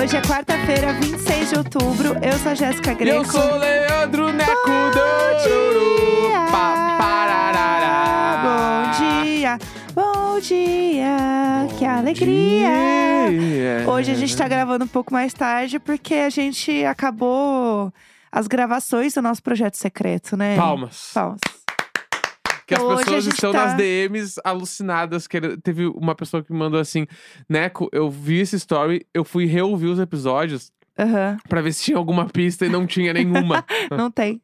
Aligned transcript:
Hoje 0.00 0.16
é 0.16 0.22
quarta-feira, 0.22 0.92
26 0.94 1.50
de 1.50 1.58
outubro. 1.58 2.16
Eu 2.22 2.38
sou 2.38 2.52
a 2.52 2.54
Jéssica 2.54 2.94
Greco. 2.94 3.16
eu 3.16 3.24
sou 3.24 3.42
o 3.42 3.58
Leandro 3.58 4.32
Neco 4.32 4.68
Bom 4.94 6.57
bom 10.38 10.42
dia, 10.42 11.66
que 11.76 11.84
alegria. 11.84 12.68
dia. 13.28 13.90
Hoje 13.90 14.12
a 14.12 14.14
gente 14.14 14.36
tá 14.36 14.46
gravando 14.46 14.84
um 14.84 14.88
pouco 14.88 15.12
mais 15.12 15.34
tarde 15.34 15.80
porque 15.80 16.14
a 16.14 16.30
gente 16.30 16.84
acabou 16.84 17.92
as 18.30 18.46
gravações 18.46 19.14
do 19.14 19.20
nosso 19.20 19.42
projeto 19.42 19.74
secreto, 19.74 20.36
né? 20.36 20.54
Palmas. 20.54 21.10
Palmas. 21.12 21.40
Que 22.68 22.74
as 22.76 22.80
a 22.84 22.96
pessoas 22.98 23.26
estão 23.26 23.50
tá- 23.50 23.64
nas 23.66 23.74
DMs 23.76 24.40
alucinadas. 24.44 25.26
querendo- 25.26 25.56
Teve 25.60 25.86
uma 25.86 26.14
pessoa 26.14 26.40
que 26.40 26.52
me 26.52 26.58
mandou 26.60 26.78
assim: 26.78 27.04
Neco, 27.48 27.88
eu 27.90 28.08
vi 28.08 28.38
esse 28.38 28.54
story, 28.54 29.04
eu 29.12 29.24
fui 29.24 29.44
reouvir 29.44 29.86
os 29.86 29.98
episódios 29.98 30.70
Aham, 30.96 31.36
pra 31.48 31.60
ver 31.60 31.72
se 31.72 31.82
tinha 31.82 31.96
alguma 31.96 32.26
pista 32.28 32.64
e 32.64 32.68
não 32.68 32.86
tinha 32.86 33.12
nenhuma. 33.12 33.64
não 33.90 34.08
tem. 34.08 34.40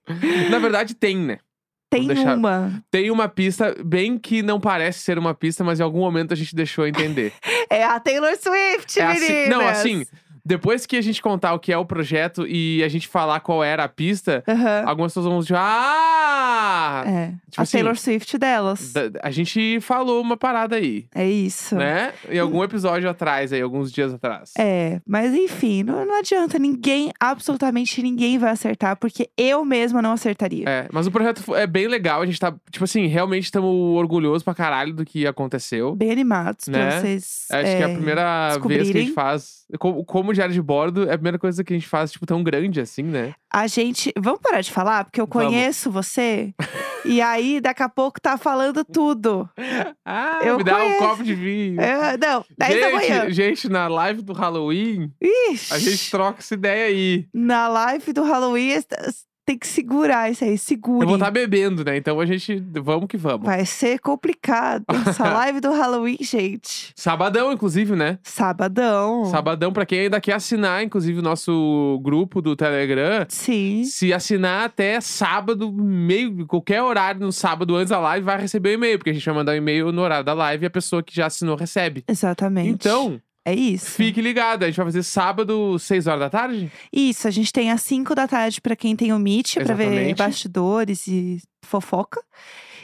Na 0.50 0.58
verdade, 0.58 0.92
tem, 0.92 1.16
né? 1.18 1.38
Tem 1.98 2.06
deixar- 2.08 2.36
uma. 2.36 2.82
Tem 2.90 3.10
uma 3.10 3.28
pista, 3.28 3.74
bem 3.84 4.18
que 4.18 4.42
não 4.42 4.58
parece 4.60 5.00
ser 5.00 5.18
uma 5.18 5.34
pista, 5.34 5.62
mas 5.64 5.80
em 5.80 5.82
algum 5.82 6.00
momento 6.00 6.32
a 6.32 6.36
gente 6.36 6.54
deixou 6.54 6.86
entender. 6.86 7.32
É 7.70 7.82
a 7.84 7.98
Taylor 7.98 8.36
Swift, 8.36 9.00
É 9.00 9.04
assim- 9.04 9.48
não, 9.48 9.66
assim, 9.66 10.04
depois 10.44 10.84
que 10.86 10.96
a 10.96 11.00
gente 11.02 11.22
contar 11.22 11.54
o 11.54 11.58
que 11.58 11.72
é 11.72 11.78
o 11.78 11.84
projeto 11.84 12.46
e 12.46 12.82
a 12.84 12.88
gente 12.88 13.08
falar 13.08 13.40
qual 13.40 13.62
era 13.64 13.84
a 13.84 13.88
pista, 13.88 14.42
Aham. 14.46 14.82
algumas 14.86 15.12
pessoas 15.12 15.26
vão 15.26 15.40
dizer, 15.40 15.56
ah! 15.56 17.04
É, 17.06 17.26
Tipo 17.50 17.60
a 17.60 17.62
assim, 17.62 17.72
Taylor 17.78 17.96
Swift 17.96 18.38
delas. 18.38 18.92
da- 18.92 19.10
A 19.22 19.30
gente 19.30 19.80
falou 19.80 20.20
uma 20.20 20.36
parada 20.36 20.76
aí, 20.76 21.06
É 21.14 21.26
isso. 21.28 21.76
né? 21.76 22.12
Em 22.28 22.38
algum 22.38 22.62
episódio 22.62 23.08
atrás, 23.08 23.52
aí, 23.52 23.60
alguns 23.60 23.92
dias 23.92 24.12
atrás. 24.12 24.52
É, 24.58 25.00
mas 25.06 25.34
enfim, 25.34 25.82
não, 25.82 26.04
não 26.06 26.18
adianta. 26.18 26.58
Ninguém, 26.58 27.12
absolutamente 27.18 28.02
ninguém 28.02 28.38
vai 28.38 28.50
acertar, 28.50 28.96
porque 28.96 29.28
eu 29.36 29.64
mesma 29.64 30.00
não 30.02 30.12
acertaria. 30.12 30.64
É, 30.68 30.88
mas 30.92 31.06
o 31.06 31.10
projeto 31.10 31.42
fo- 31.42 31.56
é 31.56 31.66
bem 31.66 31.86
legal, 31.88 32.20
a 32.22 32.26
gente 32.26 32.38
tá, 32.38 32.52
tipo 32.70 32.84
assim, 32.84 33.06
realmente 33.06 33.44
estamos 33.44 33.70
orgulhosos 33.96 34.42
pra 34.42 34.54
caralho 34.54 34.92
do 34.92 35.04
que 35.04 35.26
aconteceu. 35.26 35.94
Bem 35.94 36.10
animados 36.10 36.66
pra 36.66 36.78
Né? 36.78 37.00
vocês. 37.00 37.46
Acho 37.50 37.62
que 37.76 37.82
é 37.82 37.84
a 37.84 37.88
primeira 37.88 38.22
vez 38.22 38.34
que 38.34 38.44
a 38.44 38.48
descobrirem. 38.68 39.02
gente 39.06 39.14
faz. 39.14 39.63
Como, 39.78 40.04
como 40.04 40.32
diário 40.32 40.52
de 40.54 40.62
bordo, 40.62 41.08
é 41.08 41.14
a 41.14 41.18
primeira 41.18 41.38
coisa 41.38 41.62
que 41.64 41.72
a 41.72 41.76
gente 41.76 41.88
faz, 41.88 42.12
tipo, 42.12 42.26
tão 42.26 42.42
grande 42.42 42.80
assim, 42.80 43.02
né? 43.02 43.34
A 43.52 43.66
gente. 43.66 44.12
Vamos 44.18 44.40
parar 44.40 44.60
de 44.60 44.70
falar, 44.70 45.04
porque 45.04 45.20
eu 45.20 45.26
Vamos. 45.30 45.48
conheço 45.48 45.90
você. 45.90 46.52
e 47.04 47.20
aí, 47.20 47.60
daqui 47.60 47.82
a 47.82 47.88
pouco 47.88 48.20
tá 48.20 48.36
falando 48.36 48.84
tudo. 48.84 49.48
Ah, 50.04 50.40
Eu 50.44 50.56
me 50.58 50.64
dá 50.64 50.76
conheço. 50.76 50.96
um 50.96 50.98
copo 51.08 51.22
de 51.24 51.34
vinho. 51.34 51.80
É, 51.80 52.16
não, 52.16 52.44
10 52.58 52.80
da 52.80 52.90
manhã. 52.90 53.20
gente, 53.24 53.32
gente, 53.34 53.68
na 53.68 53.88
live 53.88 54.22
do 54.22 54.32
Halloween, 54.32 55.12
Ixi, 55.22 55.72
a 55.74 55.78
gente 55.78 56.10
troca 56.10 56.38
essa 56.40 56.54
ideia 56.54 56.86
aí. 56.86 57.26
Na 57.32 57.68
live 57.68 58.12
do 58.12 58.22
Halloween, 58.22 58.70
tem 59.44 59.58
que 59.58 59.66
segurar 59.66 60.30
isso 60.30 60.44
aí. 60.44 60.56
Segure. 60.56 61.02
Eu 61.02 61.08
vou 61.08 61.16
estar 61.16 61.30
bebendo, 61.30 61.84
né? 61.84 61.96
Então 61.96 62.18
a 62.18 62.26
gente. 62.26 62.62
Vamos 62.82 63.06
que 63.06 63.16
vamos. 63.16 63.44
Vai 63.44 63.66
ser 63.66 63.98
complicado. 63.98 64.84
Essa 65.06 65.24
live 65.32 65.60
do 65.60 65.70
Halloween, 65.70 66.16
gente. 66.20 66.92
Sabadão, 66.96 67.52
inclusive, 67.52 67.94
né? 67.94 68.18
Sabadão. 68.22 69.26
Sabadão, 69.26 69.72
pra 69.72 69.84
quem 69.84 70.00
ainda 70.00 70.20
quer 70.20 70.34
assinar, 70.34 70.82
inclusive, 70.82 71.18
o 71.18 71.22
nosso 71.22 72.00
grupo 72.02 72.40
do 72.40 72.56
Telegram. 72.56 73.26
Sim. 73.28 73.84
Se 73.84 74.12
assinar 74.12 74.64
até 74.64 75.00
sábado, 75.00 75.70
meio, 75.72 76.46
qualquer 76.46 76.82
horário 76.82 77.20
no 77.20 77.32
sábado 77.32 77.76
antes 77.76 77.90
da 77.90 77.98
live, 78.00 78.24
vai 78.24 78.40
receber 78.40 78.70
o 78.70 78.72
e-mail, 78.72 78.98
porque 78.98 79.10
a 79.10 79.12
gente 79.12 79.24
vai 79.24 79.34
mandar 79.34 79.52
um 79.52 79.56
e-mail 79.56 79.92
no 79.92 80.02
horário 80.02 80.24
da 80.24 80.32
live 80.32 80.64
e 80.64 80.66
a 80.66 80.70
pessoa 80.70 81.02
que 81.02 81.14
já 81.14 81.26
assinou 81.26 81.56
recebe. 81.56 82.04
Exatamente. 82.08 82.70
Então, 82.70 83.20
É 83.46 83.54
isso. 83.54 83.90
fique 83.92 84.20
ligado. 84.22 84.62
A 84.62 84.66
gente 84.66 84.76
vai 84.76 84.86
fazer 84.86 85.02
sábado, 85.02 85.78
6 85.78 86.06
horas 86.06 86.20
da 86.20 86.30
tarde? 86.30 86.72
Isso, 86.92 87.28
a 87.28 87.30
gente 87.30 87.52
tem 87.52 87.70
às 87.70 87.82
5 87.82 88.14
da 88.14 88.26
tarde 88.26 88.60
pra 88.60 88.74
quem 88.74 88.96
tem 88.96 89.12
o 89.12 89.18
Meet, 89.18 89.56
pra 89.56 89.74
ver 89.74 90.14
bastidores 90.14 91.06
e 91.06 91.40
fofoca. 91.64 92.22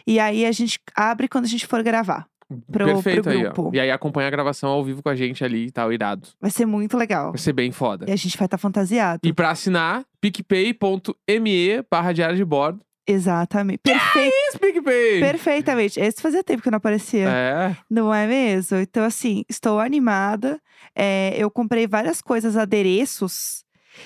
E 0.06 0.19
aí 0.21 0.44
a 0.44 0.53
gente 0.53 0.78
abre 0.94 1.28
quando 1.28 1.44
a 1.47 1.48
gente 1.48 1.66
for 1.66 1.82
gravar. 1.82 2.26
Pro- 2.71 2.84
Perfeito 2.84 3.22
pro 3.22 3.32
aí, 3.32 3.43
grupo. 3.43 3.69
ó. 3.69 3.71
E 3.72 3.78
aí 3.78 3.91
acompanha 3.93 4.26
a 4.26 4.31
gravação 4.31 4.71
ao 4.71 4.84
vivo 4.84 5.03
com 5.03 5.09
a 5.09 5.15
gente 5.15 5.44
ali 5.44 5.66
e 5.66 5.71
tal, 5.71 5.93
irado. 5.93 6.26
Vai 6.41 6.50
ser 6.50 6.66
muito 6.66 6.97
legal. 6.97 7.31
Vai 7.31 7.38
ser 7.38 7.53
bem 7.53 7.71
foda. 7.71 8.06
E 8.09 8.12
a 8.12 8.16
gente 8.16 8.37
vai 8.37 8.47
estar 8.47 8.59
fantasiado. 8.59 9.21
E 9.22 9.32
pra 9.32 9.50
assinar, 9.50 10.04
picpay.me 10.21 11.82
barra 11.91 12.12
diário 12.12 12.37
de 12.37 12.44
bordo. 12.44 12.81
Exatamente. 13.10 13.81
Perfeito, 13.82 14.34
Isso, 14.48 14.59
PicPay! 14.59 15.21
perfeitamente. 15.21 16.00
Esse 16.00 16.21
fazia 16.22 16.43
tempo 16.44 16.62
que 16.62 16.71
não 16.71 16.78
aparecia. 16.78 17.28
É. 17.28 17.76
Não 17.88 18.12
é 18.15 18.26
mesmo? 18.26 18.78
Então, 18.78 19.04
assim, 19.04 19.44
estou 19.48 19.78
animada. 19.81 20.60
É, 20.94 21.34
eu 21.37 21.50
comprei 21.50 21.87
várias 21.87 22.21
coisas, 22.21 22.56
adereços. 22.56 23.65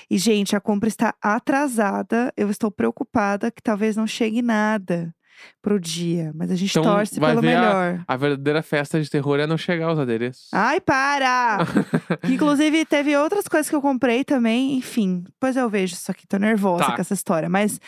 E, 0.09 0.17
gente, 0.17 0.55
a 0.55 0.59
compra 0.59 0.89
está 0.89 1.13
atrasada. 1.21 2.33
Eu 2.35 2.49
estou 2.49 2.71
preocupada 2.71 3.51
que 3.51 3.61
talvez 3.61 3.95
não 3.95 4.07
chegue 4.07 4.41
nada 4.41 5.13
pro 5.61 5.79
dia. 5.79 6.31
Mas 6.35 6.51
a 6.51 6.55
gente 6.55 6.71
Então, 6.71 6.83
torce 6.83 7.19
vai 7.19 7.31
pelo 7.31 7.41
ver 7.41 7.55
a- 7.55 7.59
melhor. 7.61 8.03
A 8.07 8.15
verdadeira 8.17 8.61
festa 8.61 9.01
de 9.01 9.09
terror 9.09 9.39
é 9.39 9.47
não 9.47 9.57
chegar 9.57 9.87
aos 9.87 9.99
adereços. 9.99 10.47
Ai, 10.53 10.79
para! 10.81 11.59
Inclusive, 12.29 12.85
teve 12.85 13.15
outras 13.17 13.47
coisas 13.47 13.69
que 13.69 13.75
eu 13.75 13.81
comprei 13.81 14.23
também. 14.23 14.75
Enfim, 14.75 15.23
depois 15.25 15.55
eu 15.55 15.69
vejo 15.69 15.93
isso 15.93 16.11
aqui. 16.11 16.27
Tô 16.27 16.37
nervosa 16.37 16.85
Tá. 16.85 16.95
com 16.95 17.01
essa 17.01 17.13
história. 17.13 17.49
Mas 17.49 17.79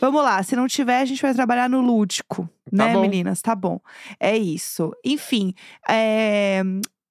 vamos 0.00 0.22
lá. 0.22 0.42
Se 0.42 0.54
não 0.56 0.66
tiver, 0.66 1.00
a 1.00 1.04
gente 1.04 1.22
vai 1.22 1.34
trabalhar 1.34 1.68
no 1.68 1.80
lúdico. 1.80 2.48
Tá 2.76 2.86
né, 2.86 2.92
bom. 2.92 3.00
meninas? 3.00 3.40
Tá 3.42 3.54
bom. 3.54 3.80
É 4.18 4.36
isso. 4.36 4.92
Enfim, 5.04 5.54
é, 5.88 6.62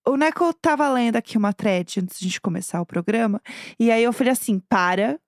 o 0.07 0.15
Neco 0.15 0.53
tava 0.53 0.89
lendo 0.89 1.15
aqui 1.15 1.37
uma 1.37 1.53
thread 1.53 1.99
antes 1.99 2.19
de 2.19 2.25
a 2.25 2.29
gente 2.29 2.41
começar 2.41 2.81
o 2.81 2.85
programa. 2.85 3.41
E 3.79 3.91
aí 3.91 4.03
eu 4.03 4.13
falei 4.13 4.33
assim: 4.33 4.59
para. 4.59 5.19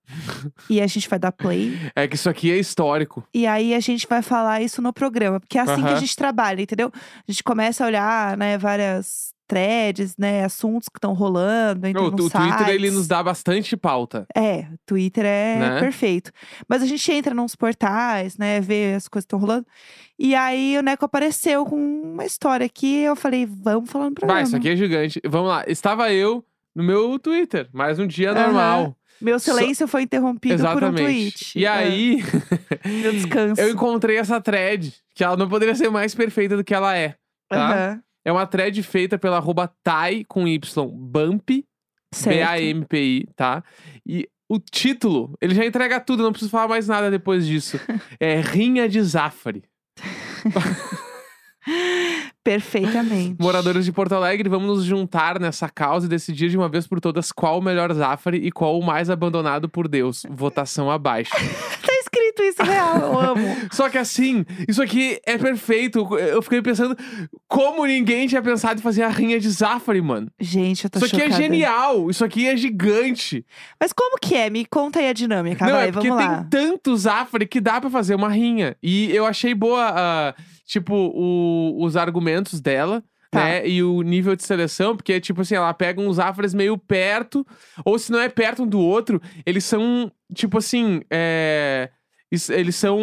e 0.68 0.80
a 0.80 0.86
gente 0.86 1.08
vai 1.08 1.18
dar 1.18 1.32
play. 1.32 1.72
É 1.94 2.08
que 2.08 2.14
isso 2.16 2.28
aqui 2.28 2.50
é 2.50 2.56
histórico. 2.56 3.24
E 3.34 3.46
aí 3.46 3.74
a 3.74 3.80
gente 3.80 4.06
vai 4.08 4.22
falar 4.22 4.62
isso 4.62 4.80
no 4.80 4.92
programa, 4.92 5.38
porque 5.38 5.58
é 5.58 5.60
assim 5.60 5.82
que 5.82 5.88
a 5.88 5.96
gente 5.96 6.16
trabalha, 6.16 6.62
entendeu? 6.62 6.90
A 6.94 7.30
gente 7.30 7.42
começa 7.42 7.84
a 7.84 7.86
olhar, 7.86 8.36
né, 8.36 8.56
várias 8.58 9.32
threads, 9.52 10.16
né, 10.16 10.44
assuntos 10.44 10.88
que 10.88 10.96
estão 10.96 11.12
rolando, 11.12 11.86
entra 11.86 12.02
o, 12.02 12.06
o 12.06 12.10
Twitter, 12.30 12.68
ele 12.70 12.90
nos 12.90 13.06
dá 13.06 13.22
bastante 13.22 13.76
pauta. 13.76 14.26
É, 14.34 14.66
Twitter 14.86 15.26
é 15.26 15.58
Né? 15.58 15.80
perfeito. 15.80 16.32
Mas 16.66 16.82
a 16.82 16.86
gente 16.86 17.12
entra 17.12 17.34
nos 17.34 17.54
portais, 17.54 18.38
né, 18.38 18.60
vê 18.62 18.94
as 18.96 19.08
coisas 19.08 19.24
que 19.26 19.28
estão 19.34 19.38
rolando. 19.38 19.66
E 20.18 20.34
aí 20.34 20.78
o 20.78 20.82
Neco 20.82 21.04
apareceu 21.04 21.66
com 21.66 21.76
uma 21.76 22.24
história 22.24 22.64
aqui, 22.64 23.00
eu 23.02 23.14
falei, 23.14 23.46
vamos 23.46 23.90
falar 23.90 24.06
no 24.08 24.14
programa. 24.14 24.38
Vai, 24.40 24.44
isso 24.44 24.56
aqui 24.56 24.70
é 24.70 24.76
gigante. 24.76 25.20
Vamos 25.26 25.48
lá. 25.48 25.64
Estava 25.66 26.10
eu 26.12 26.42
no 26.74 26.82
meu 26.82 27.18
Twitter, 27.18 27.68
mais 27.72 27.98
um 27.98 28.06
dia 28.06 28.30
Aham. 28.32 28.44
normal. 28.44 28.96
Meu 29.20 29.38
silêncio 29.38 29.86
foi 29.86 30.02
interrompido 30.02 30.56
por 30.56 30.82
um 30.82 30.88
Exatamente. 30.88 31.02
tweet. 31.04 31.58
E 31.58 31.64
É, 31.64 31.68
aí, 31.68 32.18
meu 33.02 33.12
descanso. 33.12 33.60
eu 33.60 33.68
encontrei 33.70 34.16
essa 34.16 34.40
thread, 34.40 34.92
que 35.14 35.22
ela 35.22 35.36
não 35.36 35.48
poderia 35.48 35.74
ser 35.74 35.90
mais 35.90 36.14
perfeita 36.14 36.56
do 36.56 36.64
que 36.64 36.74
ela 36.74 36.96
é. 36.96 37.14
Tá? 37.48 37.58
Aham, 37.70 38.02
É 38.24 38.32
uma 38.32 38.46
thread 38.46 38.82
feita 38.82 39.18
pela 39.18 39.36
arroba 39.36 39.72
com 40.28 40.46
Y, 40.46 40.88
Bump. 40.88 41.64
B-A-M-P-I, 42.24 43.26
tá? 43.34 43.64
E 44.06 44.28
o 44.48 44.58
título, 44.58 45.36
ele 45.40 45.54
já 45.54 45.64
entrega 45.64 45.98
tudo, 45.98 46.22
não 46.22 46.30
preciso 46.30 46.50
falar 46.50 46.68
mais 46.68 46.86
nada 46.86 47.10
depois 47.10 47.46
disso. 47.46 47.80
É 48.20 48.40
Rinha 48.40 48.88
de 48.88 49.02
Zafari. 49.02 49.64
Perfeitamente. 52.44 53.36
Moradores 53.40 53.84
de 53.84 53.92
Porto 53.92 54.12
Alegre, 54.12 54.48
vamos 54.48 54.68
nos 54.68 54.84
juntar 54.84 55.38
nessa 55.38 55.68
causa 55.68 56.06
e 56.06 56.08
decidir 56.08 56.50
de 56.50 56.56
uma 56.56 56.68
vez 56.68 56.86
por 56.86 57.00
todas 57.00 57.30
qual 57.30 57.60
o 57.60 57.62
melhor 57.62 57.92
Zafari 57.94 58.38
e 58.38 58.50
qual 58.50 58.78
o 58.78 58.84
mais 58.84 59.08
abandonado 59.08 59.68
por 59.68 59.88
Deus. 59.88 60.24
Votação 60.28 60.90
abaixo. 60.90 61.32
Escrito 62.48 62.62
isso 62.62 62.72
real, 62.72 62.98
eu 62.98 63.18
amo. 63.20 63.42
Só 63.72 63.88
que 63.88 63.98
assim, 63.98 64.44
isso 64.68 64.82
aqui 64.82 65.20
é 65.26 65.36
perfeito. 65.38 65.98
Eu 66.16 66.42
fiquei 66.42 66.60
pensando 66.62 66.96
como 67.48 67.86
ninguém 67.86 68.26
tinha 68.26 68.42
pensado 68.42 68.80
em 68.80 68.82
fazer 68.82 69.02
a 69.02 69.08
rinha 69.08 69.38
de 69.40 69.48
Zafari, 69.50 70.00
mano. 70.02 70.30
Gente, 70.40 70.84
eu 70.84 70.90
tô 70.90 70.98
Isso 70.98 71.06
aqui 71.06 71.16
chocada. 71.24 71.34
é 71.34 71.36
genial, 71.42 72.10
isso 72.10 72.24
aqui 72.24 72.46
é 72.48 72.56
gigante. 72.56 73.44
Mas 73.80 73.92
como 73.92 74.18
que 74.18 74.34
é? 74.34 74.50
Me 74.50 74.64
conta 74.64 74.98
aí 74.98 75.08
a 75.08 75.12
dinâmica, 75.12 75.64
Não, 75.66 75.72
vai, 75.72 75.88
é 75.88 75.92
porque 75.92 76.08
vamos 76.08 76.24
tem 76.24 76.32
lá. 76.32 76.46
tanto 76.50 76.96
Zafari 76.96 77.46
que 77.46 77.60
dá 77.60 77.80
pra 77.80 77.90
fazer 77.90 78.14
uma 78.14 78.28
rinha. 78.28 78.76
E 78.82 79.10
eu 79.14 79.24
achei 79.26 79.54
boa, 79.54 79.92
ah, 79.94 80.34
tipo, 80.66 80.94
o- 80.94 81.84
os 81.84 81.96
argumentos 81.96 82.60
dela. 82.60 83.02
Tá. 83.30 83.44
Né? 83.44 83.66
E 83.66 83.82
o 83.82 84.02
nível 84.02 84.36
de 84.36 84.42
seleção, 84.44 84.94
porque, 84.94 85.18
tipo 85.18 85.40
assim, 85.40 85.54
ela 85.54 85.72
pega 85.72 85.98
uns 86.02 86.16
Zafras 86.16 86.52
meio 86.52 86.76
perto, 86.76 87.46
ou 87.82 87.98
se 87.98 88.12
não 88.12 88.20
é 88.20 88.28
perto 88.28 88.64
um 88.64 88.66
do 88.66 88.78
outro, 88.78 89.22
eles 89.46 89.64
são, 89.64 90.12
tipo 90.34 90.58
assim, 90.58 91.00
é, 91.10 91.88
Eles 92.50 92.76
são 92.76 92.98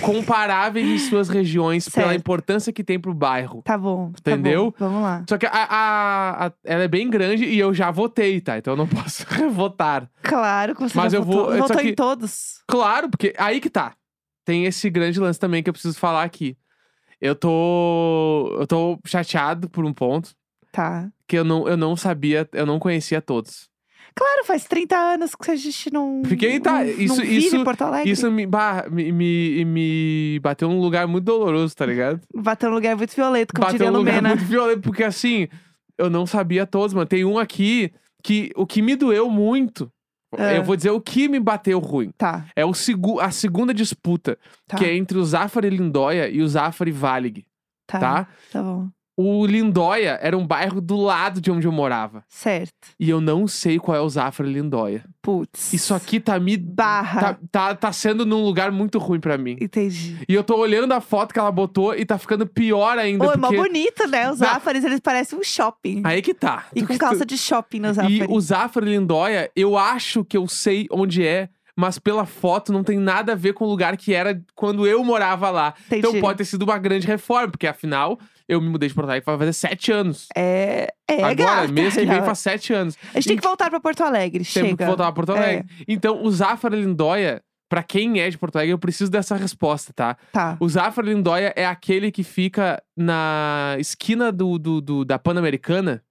comparáveis 0.00 0.86
em 0.86 0.98
suas 0.98 1.28
regiões 1.28 1.88
pela 1.88 2.08
Certo. 2.08 2.18
importância 2.20 2.72
que 2.72 2.82
tem 2.82 2.98
pro 2.98 3.12
bairro. 3.12 3.62
Tá 3.62 3.76
bom. 3.76 4.12
tá 4.22 4.32
Entendeu? 4.32 4.70
bom, 4.70 4.86
Vamos 4.86 5.02
lá. 5.02 5.24
Só 5.28 5.36
que 5.36 5.46
a, 5.46 5.50
a- 5.52 6.46
a- 6.46 6.52
ela 6.64 6.84
é 6.84 6.88
bem 6.88 7.10
grande 7.10 7.44
e 7.44 7.58
eu 7.58 7.74
já 7.74 7.90
votei, 7.90 8.40
tá? 8.40 8.56
Então 8.58 8.72
eu 8.72 8.76
não 8.78 8.86
posso 8.88 9.24
revotar. 9.28 10.08
Claro 10.22 10.74
que 10.74 10.82
você 10.82 10.96
Mas 10.96 11.12
eu 11.12 11.22
votou. 11.22 11.46
vou- 11.50 11.58
votou 11.58 11.76
que- 11.78 11.88
em 11.90 11.94
todos. 11.94 12.62
Claro, 12.66 13.08
porque 13.10 13.34
aí 13.38 13.60
que 13.60 13.70
tá. 13.70 13.94
Tem 14.44 14.64
esse 14.64 14.88
grande 14.88 15.20
lance 15.20 15.38
também 15.38 15.62
que 15.62 15.68
eu 15.68 15.74
preciso 15.74 15.98
falar 15.98 16.22
aqui. 16.22 16.56
Eu 17.20 17.34
tô. 17.34 18.56
Eu 18.58 18.66
tô 18.66 18.98
chateado 19.04 19.68
por 19.68 19.84
um 19.84 19.92
ponto. 19.92 20.30
Tá. 20.72 21.08
Que 21.26 21.36
eu 21.36 21.44
não, 21.44 21.68
eu 21.68 21.76
não 21.76 21.96
sabia, 21.96 22.48
eu 22.52 22.64
não 22.64 22.78
conhecia 22.78 23.20
todos. 23.20 23.68
Claro, 24.18 24.44
faz 24.44 24.64
30 24.64 24.96
anos 24.96 25.34
que 25.34 25.50
a 25.50 25.56
gente 25.56 25.92
não. 25.92 26.22
Fiquei, 26.24 26.58
tá, 26.58 26.82
não, 26.84 26.90
isso- 26.90 27.16
não 27.16 27.24
isso- 27.24 27.56
em 27.56 27.64
Porto 27.64 27.82
Alegre. 27.82 28.10
Isso 28.10 28.30
me, 28.30 28.46
bah, 28.46 28.86
me, 28.90 29.12
me, 29.12 29.64
me 29.64 30.40
bateu 30.42 30.68
num 30.68 30.80
lugar 30.80 31.06
muito 31.06 31.24
doloroso, 31.24 31.74
tá 31.76 31.86
ligado? 31.86 32.20
Bateu 32.34 32.68
num 32.68 32.74
lugar 32.74 32.96
muito 32.96 33.14
violento, 33.14 33.52
como 33.54 33.64
bateu 33.64 33.78
diria 33.78 33.90
num 33.92 33.98
lugar 33.98 34.16
Lumena. 34.16 34.28
muito 34.34 34.44
violento, 34.44 34.80
porque 34.80 35.04
assim, 35.04 35.46
eu 35.96 36.10
não 36.10 36.26
sabia 36.26 36.66
todos, 36.66 36.92
mano. 36.92 37.06
Tem 37.06 37.24
um 37.24 37.38
aqui 37.38 37.92
que 38.22 38.50
o 38.56 38.66
que 38.66 38.82
me 38.82 38.96
doeu 38.96 39.30
muito. 39.30 39.90
É. 40.36 40.58
Eu 40.58 40.62
vou 40.64 40.76
dizer 40.76 40.90
o 40.90 41.00
que 41.00 41.26
me 41.28 41.40
bateu 41.40 41.78
ruim. 41.78 42.10
Tá, 42.18 42.44
É 42.54 42.62
o 42.64 42.74
segu 42.74 43.18
a 43.18 43.30
segunda 43.30 43.72
disputa, 43.72 44.36
tá. 44.66 44.76
que 44.76 44.84
é 44.84 44.94
entre 44.94 45.16
o 45.16 45.24
Zafari 45.24 45.70
Lindóia 45.70 46.28
e 46.28 46.42
o 46.42 46.48
Zafari 46.48 46.90
Valig, 46.90 47.46
tá, 47.86 47.98
tá? 47.98 48.28
tá 48.52 48.62
bom. 48.62 48.88
O 49.20 49.44
Lindóia 49.44 50.16
era 50.22 50.38
um 50.38 50.46
bairro 50.46 50.80
do 50.80 50.96
lado 50.96 51.40
de 51.40 51.50
onde 51.50 51.66
eu 51.66 51.72
morava. 51.72 52.22
Certo. 52.28 52.72
E 53.00 53.10
eu 53.10 53.20
não 53.20 53.48
sei 53.48 53.76
qual 53.76 53.96
é 53.96 54.00
o 54.00 54.08
Zafari 54.08 54.52
Lindóia. 54.52 55.04
Putz. 55.20 55.72
Isso 55.72 55.92
aqui 55.92 56.20
tá 56.20 56.38
me. 56.38 56.56
Barra. 56.56 57.20
Tá, 57.20 57.38
tá, 57.50 57.74
tá 57.74 57.92
sendo 57.92 58.24
num 58.24 58.44
lugar 58.44 58.70
muito 58.70 58.96
ruim 59.00 59.18
pra 59.18 59.36
mim. 59.36 59.56
Entendi. 59.60 60.18
E 60.28 60.32
eu 60.32 60.44
tô 60.44 60.56
olhando 60.56 60.92
a 60.92 61.00
foto 61.00 61.32
que 61.32 61.40
ela 61.40 61.50
botou 61.50 61.96
e 61.96 62.06
tá 62.06 62.16
ficando 62.16 62.46
pior 62.46 62.96
ainda. 62.96 63.26
Ô, 63.26 63.32
é 63.32 63.36
mó 63.36 63.48
porque... 63.48 63.56
bonito, 63.56 64.06
né? 64.06 64.30
Os. 64.30 64.38
Zafares, 64.38 64.84
eles 64.84 65.00
parecem 65.00 65.36
um 65.36 65.42
shopping. 65.42 66.00
Aí 66.04 66.22
que 66.22 66.32
tá. 66.32 66.66
E 66.72 66.86
com 66.86 66.96
calça 66.96 67.26
de 67.26 67.36
shopping 67.36 67.80
no 67.80 67.88
E 67.88 67.94
Zafari. 67.94 68.26
o 68.28 68.40
Zafari 68.40 68.86
Lindóia, 68.86 69.50
eu 69.56 69.76
acho 69.76 70.24
que 70.24 70.36
eu 70.36 70.46
sei 70.46 70.86
onde 70.92 71.26
é, 71.26 71.48
mas 71.74 71.98
pela 71.98 72.24
foto 72.24 72.72
não 72.72 72.84
tem 72.84 72.98
nada 72.98 73.32
a 73.32 73.34
ver 73.34 73.52
com 73.52 73.64
o 73.64 73.68
lugar 73.68 73.96
que 73.96 74.14
era 74.14 74.40
quando 74.54 74.86
eu 74.86 75.02
morava 75.02 75.50
lá. 75.50 75.74
Então 75.86 76.10
Entendi. 76.10 76.20
pode 76.20 76.38
ter 76.38 76.44
sido 76.44 76.62
uma 76.62 76.78
grande 76.78 77.04
reforma, 77.04 77.48
porque 77.48 77.66
afinal 77.66 78.16
eu 78.48 78.60
me 78.60 78.68
mudei 78.68 78.88
de 78.88 78.94
Porto 78.94 79.08
Alegre 79.08 79.24
vai 79.26 79.38
fazer 79.38 79.52
sete 79.52 79.92
anos. 79.92 80.26
É, 80.34 80.88
é 81.06 81.22
Agora, 81.22 81.34
gata. 81.62 81.72
mês 81.72 81.94
que 81.94 82.06
vem 82.06 82.22
faz 82.22 82.38
sete 82.38 82.72
anos. 82.72 82.96
A 83.12 83.18
gente 83.20 83.28
tem 83.28 83.36
que 83.36 83.42
voltar 83.46 83.68
pra 83.70 83.78
Porto 83.80 84.02
Alegre, 84.02 84.38
Temos 84.38 84.48
chega. 84.48 84.76
que 84.76 84.84
voltar 84.86 85.04
pra 85.04 85.12
Porto 85.12 85.32
Alegre. 85.32 85.66
Então, 85.86 86.22
o 86.24 86.30
Zafari 86.30 86.76
Lindóia, 86.80 87.42
pra 87.68 87.82
quem 87.82 88.20
é 88.20 88.30
de 88.30 88.38
Porto 88.38 88.56
Alegre, 88.56 88.72
eu 88.72 88.78
preciso 88.78 89.10
dessa 89.10 89.36
resposta, 89.36 89.92
tá? 89.92 90.16
Tá. 90.32 90.56
O 90.60 90.68
Zafari 90.68 91.08
Lindóia 91.12 91.52
é 91.54 91.66
aquele 91.66 92.10
que 92.10 92.22
fica 92.24 92.82
na 92.96 93.76
esquina 93.78 94.32
do, 94.32 94.58
do, 94.58 94.80
do- 94.80 95.04
da 95.04 95.18
Pan-Americana. 95.18 96.02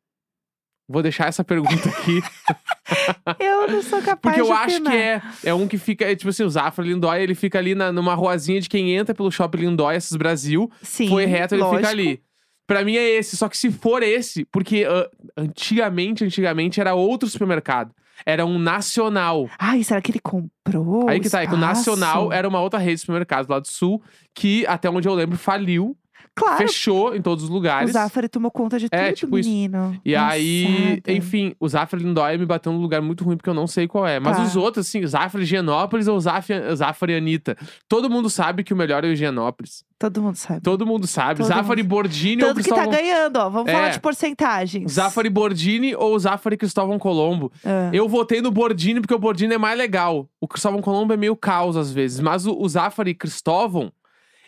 Vou 0.89 1.01
deixar 1.03 1.25
essa 1.27 1.43
pergunta 1.43 1.89
aqui. 1.89 2.21
Eu 3.39 3.67
não 3.67 3.81
sou 3.83 4.01
capaz 4.01 4.19
Porque 4.21 4.39
eu 4.39 4.45
de 4.45 4.51
acho 4.53 4.81
que 4.81 4.95
é. 4.95 5.21
É 5.43 5.53
um 5.53 5.67
que 5.67 5.77
fica. 5.77 6.05
É, 6.09 6.15
tipo 6.15 6.29
assim, 6.29 6.43
o 6.43 6.49
Zafra 6.49 6.85
Lindóia, 6.85 7.21
ele 7.21 7.35
fica 7.35 7.59
ali 7.59 7.75
na, 7.75 7.91
numa 7.91 8.13
ruazinha 8.15 8.61
de 8.61 8.69
quem 8.69 8.95
entra 8.95 9.13
pelo 9.13 9.29
Shopping 9.29 9.57
Lindóia, 9.57 9.97
esses 9.97 10.15
Brasil. 10.15 10.71
Sim, 10.81 11.09
foi 11.09 11.25
reto, 11.25 11.53
ele 11.55 11.61
lógico. 11.63 11.77
fica 11.79 11.89
ali. 11.89 12.21
Pra 12.67 12.83
mim 12.83 12.97
é 12.97 13.09
esse. 13.17 13.37
Só 13.37 13.47
que 13.47 13.57
se 13.57 13.71
for 13.71 14.03
esse, 14.03 14.45
porque 14.45 14.85
ah, 14.87 15.09
antigamente, 15.37 16.23
antigamente 16.25 16.79
era 16.79 16.93
outro 16.93 17.27
supermercado. 17.29 17.91
Era 18.25 18.45
um 18.45 18.59
nacional. 18.59 19.47
Ai, 19.57 19.83
será 19.83 20.01
que 20.01 20.11
ele 20.11 20.19
comprou? 20.19 21.07
Aí 21.07 21.19
que 21.19 21.29
tá, 21.29 21.41
é 21.41 21.47
que 21.47 21.53
o 21.53 21.57
nacional 21.57 22.33
era 22.33 22.47
uma 22.47 22.59
outra 22.59 22.79
rede 22.79 22.95
de 22.95 23.01
supermercados 23.01 23.47
lá 23.47 23.59
do 23.59 23.67
sul, 23.67 24.01
que 24.33 24.65
até 24.65 24.89
onde 24.89 25.07
eu 25.07 25.13
lembro 25.13 25.37
faliu, 25.37 25.95
Claro, 26.37 26.57
fechou 26.57 27.15
em 27.15 27.21
todos 27.21 27.43
os 27.45 27.49
o 27.49 27.53
lugares. 27.53 27.91
Zafari 27.91 28.29
tomou 28.29 28.51
conta 28.51 28.77
de 28.77 28.87
tudo, 28.89 28.99
É, 28.99 29.11
tipo 29.11 29.37
isso. 29.39 29.49
menino. 29.49 29.99
E 30.05 30.15
aí, 30.15 31.01
Passada. 31.01 31.11
enfim, 31.17 31.55
o 31.59 31.67
Zafra 31.67 31.99
Lindóia 31.99 32.37
me 32.37 32.45
bateu 32.45 32.71
num 32.71 32.79
lugar 32.79 33.01
muito 33.01 33.23
ruim 33.23 33.35
porque 33.37 33.49
eu 33.49 33.53
não 33.53 33.65
sei 33.67 33.87
qual 33.87 34.05
é. 34.07 34.19
Mas 34.19 34.37
Tá. 34.37 34.43
os 34.43 34.55
outros, 34.55 34.87
assim, 34.87 35.05
Zafra 35.05 35.41
Higienópolis 35.41 36.07
ou 36.07 36.19
Zafra 36.19 37.11
e 37.11 37.15
Anitta. 37.17 37.57
Todo 37.89 38.09
mundo 38.09 38.29
sabe 38.29 38.63
que 38.63 38.73
o 38.73 38.77
melhor 38.77 39.03
é 39.03 39.07
o 39.07 39.11
Higienópolis. 39.11 39.83
Todo 39.99 40.21
mundo 40.21 40.35
sabe. 40.35 40.61
Todo 40.61 40.85
mundo 40.85 41.07
sabe. 41.07 41.39
Todo 41.39 41.47
Zafra 41.47 41.73
e 41.79 41.83
mundo. 41.83 41.89
Bordini 41.89 42.43
ou 42.43 42.49
Tanto 42.49 42.63
que 42.63 42.69
tá 42.69 42.75
Cristóvão... 42.75 42.99
ganhando, 43.01 43.37
ó. 43.37 43.49
Vamos 43.49 43.67
É. 43.69 43.73
falar 43.73 43.89
de 43.89 43.99
porcentagens. 43.99 44.91
Zafra 44.91 45.25
e 45.25 45.29
Bordini 45.31 45.95
ou 45.95 46.19
Zafra 46.19 46.53
e 46.53 46.57
Cristóvão 46.57 46.99
Colombo. 46.99 47.51
Ah, 47.65 47.89
Eu 47.91 48.07
votei 48.07 48.39
no 48.41 48.51
Bordini 48.51 49.01
porque 49.01 49.13
o 49.15 49.19
Bordini 49.19 49.55
é 49.55 49.57
mais 49.57 49.75
legal. 49.77 50.29
O 50.39 50.47
Cristóvão 50.47 50.81
Colombo 50.81 51.13
é 51.13 51.17
meio 51.17 51.35
caos 51.35 51.75
às 51.75 51.91
vezes. 51.91 52.19
Mas 52.19 52.45
o, 52.45 52.55
o 52.55 52.69
Zafra 52.69 53.09
e 53.09 53.15
Cristóvão, 53.15 53.91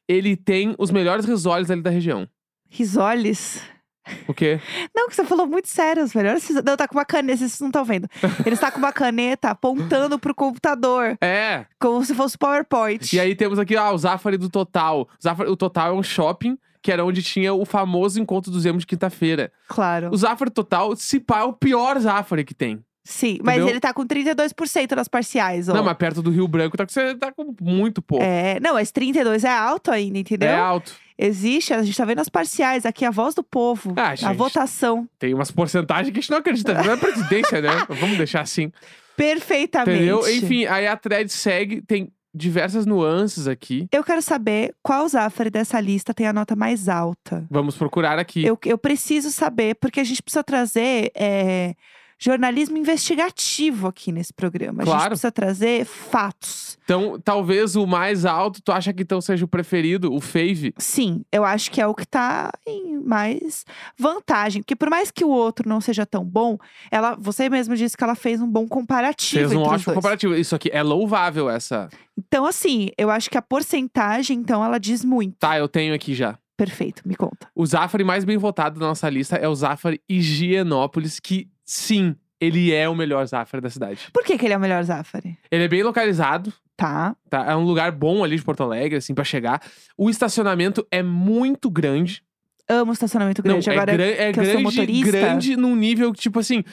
ele 0.09 0.35
tem 0.35 0.73
os 0.79 0.89
melhores 0.89 1.23
risoles 1.25 1.69
ali 1.69 1.83
da 1.83 1.91
região. 1.91 2.27
Risoles. 2.67 3.61
O 4.27 4.33
quê? 4.33 4.59
Não, 4.95 5.07
que 5.07 5.15
você 5.15 5.23
falou 5.23 5.45
muito 5.45 5.67
sério, 5.67 6.03
os 6.03 6.15
melhores 6.15 6.41
risoles. 6.41 6.65
Não, 6.65 6.75
tá 6.75 6.87
com 6.87 6.95
uma 6.97 7.05
caneta, 7.05 7.37
vocês 7.37 7.59
não 7.59 7.67
estão 7.67 7.85
vendo. 7.85 8.09
Ele 8.43 8.55
está 8.55 8.71
com 8.71 8.79
uma 8.79 8.91
caneta 8.91 9.51
apontando 9.51 10.17
pro 10.17 10.33
computador, 10.33 11.15
É, 11.21 11.67
como 11.79 12.03
se 12.03 12.15
fosse 12.15 12.35
PowerPoint. 12.35 13.15
E 13.15 13.19
aí 13.19 13.35
temos 13.35 13.59
aqui, 13.59 13.75
ah, 13.77 13.91
o 13.91 13.97
Zafari 13.99 14.37
do 14.37 14.49
Total. 14.49 15.01
O, 15.01 15.07
Zafari, 15.23 15.49
o 15.51 15.55
Total 15.55 15.89
é 15.89 15.93
um 15.93 16.01
shopping 16.01 16.57
que 16.81 16.91
era 16.91 17.05
onde 17.05 17.21
tinha 17.21 17.53
o 17.53 17.65
famoso 17.65 18.19
encontro 18.19 18.49
dos 18.51 18.65
emos 18.65 18.81
de 18.83 18.87
quinta-feira. 18.87 19.51
Claro. 19.67 20.09
O 20.11 20.17
Zafari 20.17 20.49
Total, 20.49 20.95
se 20.95 21.19
pá, 21.19 21.41
é 21.41 21.43
o 21.43 21.53
pior 21.53 21.99
Zafari 21.99 22.43
que 22.43 22.55
tem. 22.55 22.83
Sim, 23.03 23.39
mas 23.41 23.55
Entendeu? 23.55 23.69
ele 23.73 23.79
tá 23.79 23.93
com 23.93 24.05
32% 24.05 24.91
nas 24.95 25.07
parciais, 25.07 25.67
ó. 25.69 25.73
Não, 25.73 25.83
mas 25.83 25.97
perto 25.97 26.21
do 26.21 26.29
Rio 26.29 26.47
Branco 26.47 26.77
tá, 26.77 26.85
com- 26.85 26.91
você 26.91 27.15
tá 27.15 27.31
com 27.31 27.55
muito 27.61 28.01
pouco. 28.01 28.23
É, 28.23 28.59
não, 28.59 28.73
mas 28.73 28.91
32 28.91 29.43
é 29.43 29.49
alto 29.51 29.89
ainda, 29.91 30.19
entendeu? 30.19 30.49
É 30.49 30.55
alto. 30.55 30.93
Existe, 31.17 31.73
a 31.73 31.81
gente 31.81 31.97
tá 31.97 32.05
vendo 32.05 32.19
as 32.19 32.29
parciais 32.29 32.85
aqui, 32.85 33.03
a 33.03 33.09
voz 33.11 33.33
do 33.35 33.43
povo, 33.43 33.93
Ah, 33.97 34.09
a 34.09 34.15
gente. 34.15 34.33
votação. 34.35 35.07
Tem 35.17 35.33
umas 35.33 35.49
porcentagens 35.51 36.11
que 36.11 36.19
a 36.19 36.21
gente 36.21 36.29
não 36.31 36.37
acredita. 36.37 36.73
Não 36.73 36.91
é 36.93 36.97
presidência, 36.97 37.61
né? 37.61 37.69
Vamos 37.89 38.17
deixar 38.17 38.41
assim. 38.41 38.71
Perfeitamente. 39.17 39.97
Entendeu? 39.97 40.29
Enfim, 40.29 40.65
aí 40.65 40.87
a 40.87 40.95
thread 40.95 41.29
segue, 41.31 41.81
tem 41.81 42.09
diversas 42.33 42.85
nuances 42.85 43.47
aqui. 43.47 43.87
Eu 43.91 44.03
quero 44.03 44.21
saber 44.21 44.73
qual 44.81 45.07
Zafari 45.09 45.49
dessa 45.49 45.79
lista 45.81 46.13
tem 46.13 46.25
a 46.25 46.31
nota 46.31 46.55
mais 46.55 46.87
alta. 46.87 47.45
Vamos 47.49 47.75
procurar 47.75 48.17
aqui. 48.17 48.45
Eu, 48.45 48.57
eu 48.65 48.77
preciso 48.77 49.29
saber, 49.29 49.75
porque 49.75 49.99
a 49.99 50.03
gente 50.03 50.21
precisa 50.23 50.43
trazer 50.43 51.11
é, 51.15 51.73
jornalismo 52.19 52.77
investigativo 52.77 53.87
aqui 53.87 54.11
nesse 54.11 54.33
programa. 54.33 54.83
A 54.83 54.85
gente 54.85 54.93
Claro. 54.93 55.09
precisa 55.11 55.31
trazer 55.31 55.85
fatos. 55.85 56.77
Então, 56.83 57.19
talvez 57.23 57.75
o 57.75 57.87
mais 57.87 58.25
alto, 58.25 58.61
tu 58.61 58.71
acha 58.71 58.91
que 58.93 59.03
então 59.03 59.21
seja 59.21 59.45
o 59.45 59.47
preferido, 59.47 60.13
o 60.13 60.19
fave? 60.19 60.73
Sim, 60.77 61.23
eu 61.31 61.45
acho 61.45 61.71
que 61.71 61.79
é 61.79 61.87
o 61.87 61.93
que 61.95 62.05
tá 62.05 62.51
em 62.67 62.97
mais 63.01 63.63
vantagem. 63.97 64.61
Porque 64.61 64.75
por 64.75 64.89
mais 64.89 65.09
que 65.11 65.23
o 65.23 65.29
outro 65.29 65.67
não 65.69 65.79
seja 65.79 66.05
tão 66.05 66.25
bom, 66.25 66.57
ela, 66.91 67.15
você 67.15 67.49
mesmo 67.49 67.75
disse 67.75 67.95
que 67.95 68.03
ela 68.03 68.15
fez 68.15 68.41
um 68.41 68.47
bom 68.47 68.67
comparativo. 68.67 69.47
Fez 69.47 69.53
um 69.53 69.61
ótimo 69.61 69.93
comparativo. 69.93 70.35
Isso 70.35 70.55
aqui 70.55 70.69
é 70.73 70.83
louvável, 70.83 71.49
essa. 71.49 71.87
Então, 72.17 72.45
assim, 72.45 72.89
eu 72.97 73.09
acho 73.09 73.29
que 73.29 73.37
a 73.37 73.41
porcentagem, 73.41 74.37
então, 74.37 74.63
ela 74.65 74.77
diz 74.77 75.05
muito. 75.05 75.37
Tá, 75.39 75.57
eu 75.57 75.69
tenho 75.69 75.93
aqui 75.93 76.13
já. 76.13 76.37
Perfeito, 76.57 77.01
me 77.05 77.15
conta. 77.15 77.47
O 77.55 77.65
Zafari 77.65 78.03
mais 78.03 78.25
bem 78.25 78.37
votado 78.37 78.77
da 78.79 78.85
nossa 78.87 79.09
lista 79.09 79.37
é 79.37 79.47
o 79.47 79.55
Zafari 79.55 80.01
Higienópolis, 80.09 81.17
que 81.17 81.47
sim, 81.71 82.15
ele 82.41 82.73
é 82.73 82.87
o 82.89 82.95
melhor 82.95 83.25
Zafari 83.27 83.61
da 83.61 83.69
cidade. 83.69 84.07
Por 84.13 84.23
que, 84.23 84.37
que 84.37 84.45
ele 84.45 84.53
é 84.53 84.57
o 84.57 84.59
melhor 84.59 84.83
Zafari? 84.83 85.37
Ele 85.51 85.63
é 85.63 85.67
bem 85.67 85.83
localizado, 85.83 86.51
Tá. 86.75 87.13
tá? 87.29 87.45
É 87.45 87.55
um 87.55 87.63
lugar 87.63 87.91
bom 87.91 88.23
ali 88.23 88.37
de 88.37 88.41
Porto 88.43 88.63
Alegre, 88.63 88.97
assim, 88.97 89.13
pra 89.13 89.23
chegar. 89.25 89.61
O 89.97 90.09
estacionamento 90.09 90.87
é 90.89 91.03
muito 91.03 91.69
grande. 91.69 92.23
Amo 92.69 92.93
estacionamento 92.93 93.43
grande. 93.43 93.67
Não, 93.67 93.73
Agora, 93.73 93.91
é, 93.91 93.97
gran- 93.97 94.05
é 94.05 94.31
que 94.31 94.39
eu 94.39 94.43
sou 94.45 94.53
grande, 94.53 94.63
motorista- 94.63 95.11
grande 95.11 95.57
num 95.57 95.75
nível 95.75 96.13
que, 96.13 96.21
tipo 96.21 96.39
assim, 96.39 96.63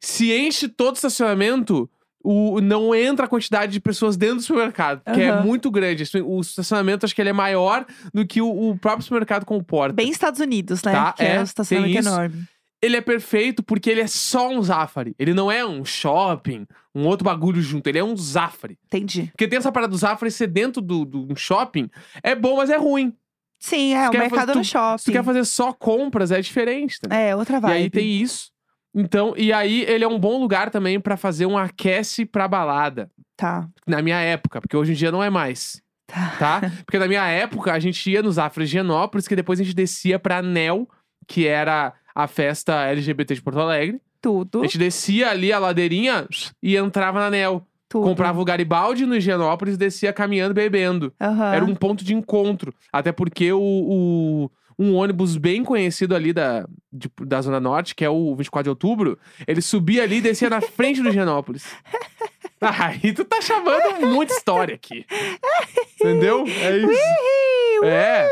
se 0.00 0.32
enche 0.32 0.66
todo 0.68 0.92
o 0.94 0.96
estacionamento, 0.96 1.90
o, 2.24 2.60
não 2.62 2.94
entra 2.94 3.26
a 3.26 3.28
quantidade 3.28 3.72
de 3.72 3.80
pessoas 3.80 4.16
dentro 4.16 4.36
do 4.36 4.42
supermercado, 4.42 5.02
que 5.12 5.20
é 5.20 5.42
muito 5.42 5.70
grande. 5.70 6.04
Assim, 6.04 6.20
O 6.22 6.40
estacionamento, 6.40 7.04
acho 7.04 7.14
que 7.14 7.20
ele 7.20 7.30
é 7.30 7.34
maior 7.34 7.84
do 8.14 8.26
que 8.26 8.40
o, 8.40 8.70
o 8.70 8.78
próprio 8.78 9.02
supermercado 9.02 9.44
comporta. 9.44 9.92
bem 9.94 10.08
Estados 10.10 10.40
Unidos, 10.40 10.82
né? 10.82 10.92
Tá, 10.92 11.12
que 11.12 11.22
é, 11.22 11.34
é, 11.36 11.40
um 11.40 11.42
estacionamento 11.42 11.98
isso. 12.00 12.48
Ele 12.82 12.96
é 12.96 13.00
perfeito 13.00 13.62
porque 13.62 13.90
ele 13.90 14.00
é 14.00 14.06
só 14.06 14.48
um 14.50 14.62
Zafari. 14.62 15.14
Ele 15.18 15.34
não 15.34 15.50
é 15.50 15.64
um 15.66 15.84
shopping, 15.84 16.66
um 16.94 17.06
outro 17.06 17.24
bagulho 17.24 17.60
junto. 17.60 17.86
Ele 17.88 17.98
é 17.98 18.04
um 18.04 18.16
Zafari. 18.16 18.78
Entendi. 18.86 19.26
Porque 19.32 19.46
tem 19.48 19.58
essa 19.58 19.70
parada 19.72 19.90
do 19.90 19.96
Zafari 19.98 20.30
ser 20.30 20.46
dentro 20.46 20.80
do, 20.80 21.04
do 21.04 21.32
um 21.32 21.36
shopping. 21.36 21.90
É 22.22 22.34
bom, 22.34 22.56
mas 22.56 22.70
é 22.70 22.76
ruim. 22.76 23.14
Sim, 23.58 23.94
é, 23.94 24.04
Se 24.10 24.16
o 24.16 24.18
mercado 24.18 24.46
fazer- 24.46 24.54
no 24.58 24.64
Se 24.64 24.70
shopping. 24.70 25.02
tu 25.04 25.12
quer 25.12 25.24
fazer 25.24 25.44
só 25.44 25.72
compras, 25.72 26.30
é 26.32 26.40
diferente. 26.40 26.98
Né? 27.08 27.28
É, 27.30 27.36
outra 27.36 27.58
e 27.58 27.60
vibe. 27.60 27.72
aí 27.74 27.90
tem 27.90 28.08
isso. 28.20 28.50
Então, 28.94 29.34
e 29.36 29.52
aí 29.52 29.82
ele 29.82 30.02
é 30.02 30.08
um 30.08 30.18
bom 30.18 30.40
lugar 30.40 30.70
também 30.70 30.98
pra 30.98 31.16
fazer 31.16 31.46
um 31.46 31.56
aquece 31.58 32.24
pra 32.24 32.48
balada. 32.48 33.10
Tá, 33.36 33.68
Na 33.86 34.02
minha 34.02 34.18
época, 34.20 34.60
porque 34.60 34.76
hoje 34.76 34.92
em 34.92 34.94
dia 34.94 35.12
não 35.12 35.22
é 35.22 35.30
mais. 35.30 35.80
tá. 36.06 36.36
Tá? 36.38 36.60
porque 36.84 36.98
na 36.98 37.06
minha 37.06 37.24
época 37.28 37.72
a 37.72 37.78
gente 37.78 38.10
ia 38.10 38.22
nos 38.22 38.34
Zafra 38.34 38.64
Higienópolis, 38.64 39.28
que 39.28 39.36
depois 39.36 39.60
a 39.60 39.62
gente 39.62 39.74
descia 39.76 40.18
pra 40.18 40.42
NEL, 40.42 40.88
que 41.28 41.46
era 41.46 41.92
a 42.14 42.26
festa 42.26 42.84
LGBT 42.86 43.34
de 43.34 43.42
Porto 43.42 43.60
Alegre. 43.60 44.00
Tudo. 44.20 44.60
A 44.60 44.62
gente 44.64 44.78
descia 44.78 45.30
ali 45.30 45.52
a 45.52 45.58
ladeirinha 45.58 46.26
e 46.62 46.76
entrava 46.76 47.18
na 47.20 47.30
NEL. 47.30 47.66
Tudo. 47.88 48.04
Comprava 48.04 48.40
o 48.40 48.44
Garibaldi 48.44 49.04
no 49.06 49.16
Higienópolis 49.16 49.74
e 49.74 49.78
descia 49.78 50.12
caminhando 50.12 50.54
bebendo. 50.54 51.12
Aham. 51.20 51.54
Era 51.54 51.64
um 51.64 51.74
ponto 51.74 52.04
de 52.04 52.14
encontro. 52.14 52.72
Até 52.92 53.10
porque 53.10 53.52
o, 53.52 53.58
o- 53.60 54.50
um 54.78 54.94
ônibus 54.94 55.36
bem 55.36 55.64
conhecido 55.64 56.14
ali 56.14 56.32
da, 56.32 56.66
de- 56.92 57.10
da 57.26 57.40
Zona 57.42 57.58
Norte, 57.58 57.94
que 57.94 58.04
é 58.04 58.08
o 58.08 58.34
24 58.36 58.64
de 58.64 58.70
outubro, 58.70 59.18
ele 59.46 59.60
subia 59.60 60.04
ali 60.04 60.16
e 60.18 60.20
descia 60.20 60.48
na 60.48 60.60
frente 60.60 61.02
do 61.02 61.08
Higienópolis. 61.08 61.64
Aí 62.60 63.12
tu 63.14 63.24
tá 63.24 63.40
chamando 63.40 64.06
muita 64.06 64.34
história 64.34 64.74
aqui. 64.74 65.04
Entendeu? 66.00 66.44
É 66.46 66.76
isso. 66.76 67.84
É. 67.84 68.28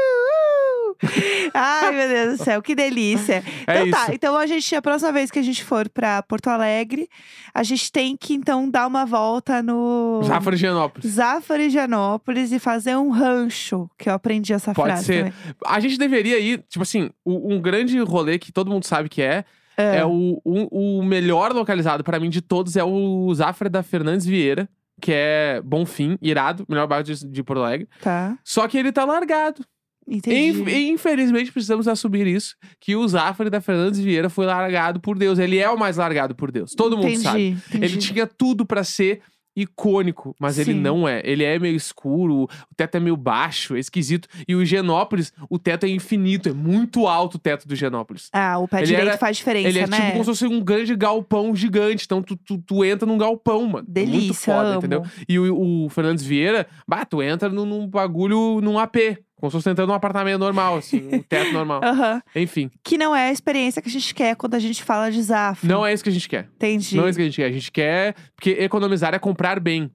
Ai, 1.55 1.93
meu 1.95 2.09
Deus 2.09 2.39
do 2.39 2.45
céu, 2.45 2.61
que 2.63 2.75
delícia. 2.75 3.43
É 3.67 3.81
então 3.83 3.91
tá, 3.91 4.03
isso. 4.05 4.13
então 4.13 4.37
a 4.37 4.47
gente, 4.47 4.75
a 4.75 4.83
próxima 4.83 5.13
vez 5.13 5.31
que 5.31 5.39
a 5.39 5.43
gente 5.43 5.65
for 5.65 5.89
pra 5.89 6.23
Porto 6.23 6.49
Alegre, 6.49 7.09
a 7.55 7.63
gente 7.63 7.91
tem 7.91 8.17
que 8.17 8.35
então 8.35 8.69
dar 8.69 8.87
uma 8.87 9.05
volta 9.05 9.63
no 9.63 10.21
Zafra 10.25 10.55
Higienópolis. 10.55 11.11
Zafra 11.13 11.63
e 11.63 11.71
Janópolis 11.71 12.53
e 12.53 12.59
fazer 12.59 12.97
um 12.97 13.11
rancho, 13.11 13.89
que 13.99 14.09
eu 14.09 14.15
aprendi 14.15 14.53
essa 14.53 14.73
Pode 14.75 14.89
frase 14.89 15.05
ser. 15.05 15.19
também. 15.19 15.33
A 15.67 15.81
gente 15.81 15.99
deveria 15.99 16.39
ir, 16.39 16.65
tipo 16.69 16.83
assim, 16.83 17.11
um 17.25 17.61
grande 17.61 17.99
rolê 18.01 18.39
que 18.39 18.53
todo 18.53 18.71
mundo 18.71 18.85
sabe 18.85 19.09
que 19.09 19.23
é, 19.23 19.45
É. 19.77 19.99
é 19.99 20.05
o, 20.05 20.41
o, 20.45 20.99
o 20.99 21.03
melhor 21.05 21.53
localizado 21.53 22.03
pra 22.03 22.19
mim 22.19 22.31
de 22.31 22.41
todos 22.41 22.77
é 22.77 22.85
o 22.85 23.33
Zafra 23.35 23.69
da 23.71 23.83
Fernandes 23.83 24.27
Vieira, 24.27 24.69
que 25.01 25.13
é 25.15 25.61
Bonfim, 25.65 26.19
irado, 26.21 26.65
melhor 26.69 26.87
bairro 26.89 27.05
de, 27.05 27.25
de 27.27 27.43
Porto 27.45 27.63
Alegre. 27.63 27.89
Tá, 28.01 28.37
Só 28.43 28.67
que 28.67 28.77
ele 28.77 28.91
tá 28.91 29.05
largado. 29.05 29.65
Entendi. 30.09 30.61
Inf- 30.61 30.69
infelizmente 30.93 31.53
precisamos 31.53 31.87
assumir 31.89 32.27
isso, 32.27 32.57
que 32.81 32.97
o 32.97 33.07
Zafra 33.07 33.49
da 33.51 33.61
Fernandes 33.61 34.01
Vieira 34.01 34.29
foi 34.29 34.47
largado 34.47 35.01
por 35.01 35.19
Deus. 35.19 35.39
Ele 35.39 35.59
é 35.59 35.69
o 35.71 35.79
mais 35.79 35.97
largado 35.97 36.35
por 36.35 36.51
Deus. 36.51 36.73
Todo 36.75 36.97
mundo 36.97 37.07
entendi, 37.09 37.23
sabe. 37.23 37.49
Entendi. 37.69 37.85
Ele 37.85 37.97
tinha 37.99 38.27
tudo 38.27 38.65
pra 38.67 38.83
ser 38.85 39.21
icônico, 39.57 40.37
mas 40.39 40.57
ele 40.57 40.73
Sim. 40.73 40.79
não 40.81 41.09
é. 41.09 41.21
Ele 41.25 41.43
é 41.43 41.59
meio 41.59 41.75
escuro, 41.75 42.45
o 42.45 42.49
teto 42.77 42.97
é 42.97 43.01
meio 43.01 43.17
baixo, 43.17 43.75
é 43.75 43.81
esquisito. 43.81 44.29
E 44.47 44.55
o 44.55 44.63
Higienópolis, 44.63 45.33
o 45.51 45.59
teto 45.59 45.85
é 45.85 45.89
infinito, 45.89 46.49
é 46.49 46.53
muito 46.53 47.09
alto 47.09 47.35
o 47.35 47.39
teto 47.41 47.67
do 47.67 47.75
Higienópolis. 47.75 48.29
Ah, 48.33 48.59
o 48.59 48.69
pé 48.69 48.79
Ele 48.79 48.87
direito 48.87 49.09
era- 49.09 49.19
faz 49.19 49.37
diferença, 49.37 49.69
Ele 49.69 49.81
é 49.81 49.87
né? 49.89 49.97
tipo 49.97 50.13
como 50.13 50.23
se 50.25 50.31
fosse 50.31 50.47
um 50.47 50.61
grande 50.63 50.95
galpão 50.95 51.57
gigante. 51.57 52.05
Então 52.05 52.23
tu, 52.23 52.37
tu, 52.37 52.59
tu 52.59 52.85
entra 52.85 53.05
num 53.05 53.19
galpão, 53.19 53.67
mano. 53.67 53.87
É 53.93 54.01
Muito 54.01 54.13
Delícia, 54.13 54.55
foda, 54.55 54.69
amo. 54.69 54.79
entendeu? 54.79 55.03
E 55.29 55.39
o, 55.41 55.85
o 55.87 55.89
Fernandes 55.89 56.23
Vieira, 56.25 56.65
bah, 56.87 57.05
tu 57.05 57.21
entra 57.21 57.49
num, 57.49 57.67
num 57.67 57.89
bagulho, 57.89 58.61
num 58.61 58.79
AP. 58.79 58.97
Como 59.39 59.51
se 59.51 59.57
fosse 59.57 59.71
entrando 59.71 59.89
num 59.89 59.95
apartamento 59.95 60.39
normal, 60.39 60.77
assim, 60.79 61.09
um 61.13 61.23
teto 61.29 61.53
normal. 61.53 61.81
Aham. 61.85 62.21
Enfim, 62.35 62.71
Que 62.85 62.99
não 62.99 63.15
é 63.15 63.29
a 63.29 63.33
experiência 63.33 63.81
que 63.81 63.89
a 63.89 63.93
gente 63.93 64.15
quer 64.15 64.35
quando 64.37 64.55
a 64.55 64.59
gente 64.59 64.83
fala 64.83 65.11
de 65.11 65.23
Zafra. 65.23 65.69
não 65.69 65.85
é 65.87 65.93
isso 65.93 66.03
que 66.03 66.11
a 66.11 66.13
gente 66.13 66.29
quer. 66.29 66.49
Entendi. 66.57 66.97
Não 66.97 67.07
é 67.07 67.11
isso 67.11 67.19
que 67.19 67.23
a 67.23 67.27
gente 67.27 67.37
quer. 67.37 67.45
A 67.47 67.53
gente 67.53 67.73
quer. 67.73 68.15
Porque 68.35 68.51
economizar 68.51 69.15
é 69.15 69.19
comprar 69.19 69.61
bem. 69.61 69.83
Né? 69.83 69.91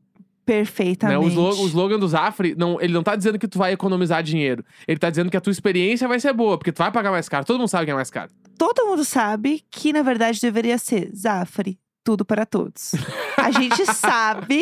Perfeitamente. 0.46 1.26
O, 1.26 1.30
slo- 1.30 1.64
o 1.64 1.68
slogan 1.68 1.98
do 2.00 2.08
Zafre, 2.08 2.54
não, 2.58 2.80
ele 2.82 2.92
não 2.94 3.02
tá 3.04 3.16
dizendo 3.16 3.40
que 3.40 3.48
tu 3.48 3.58
vai 3.58 3.72
economizar 3.72 4.22
dinheiro. 4.22 4.64
Ele 4.88 5.00
tá 5.00 5.10
dizendo 5.10 5.32
que 5.32 5.38
a 5.38 5.42
tua 5.42 5.52
experiência 5.52 6.08
vai 6.08 6.20
ser 6.20 6.34
boa, 6.34 6.58
porque 6.58 6.72
tu 6.72 6.80
vai 6.80 6.92
pagar 6.92 7.12
mais 7.12 7.30
caro. 7.30 7.46
Todo 7.46 7.60
mundo 7.60 7.70
sabe 7.70 7.86
que 7.86 7.92
é 7.92 7.96
mais 7.96 8.10
caro. 8.12 8.30
Todo 8.58 8.86
mundo 8.86 9.06
sabe 9.06 9.64
que, 9.72 9.94
na 9.94 10.02
verdade, 10.02 10.40
deveria 10.42 10.78
ser 10.78 11.10
Zafre, 11.16 11.78
tudo 12.04 12.26
para 12.26 12.46
todos. 12.46 12.92
A 13.38 13.50
gente 13.52 13.86
sabe 13.94 14.62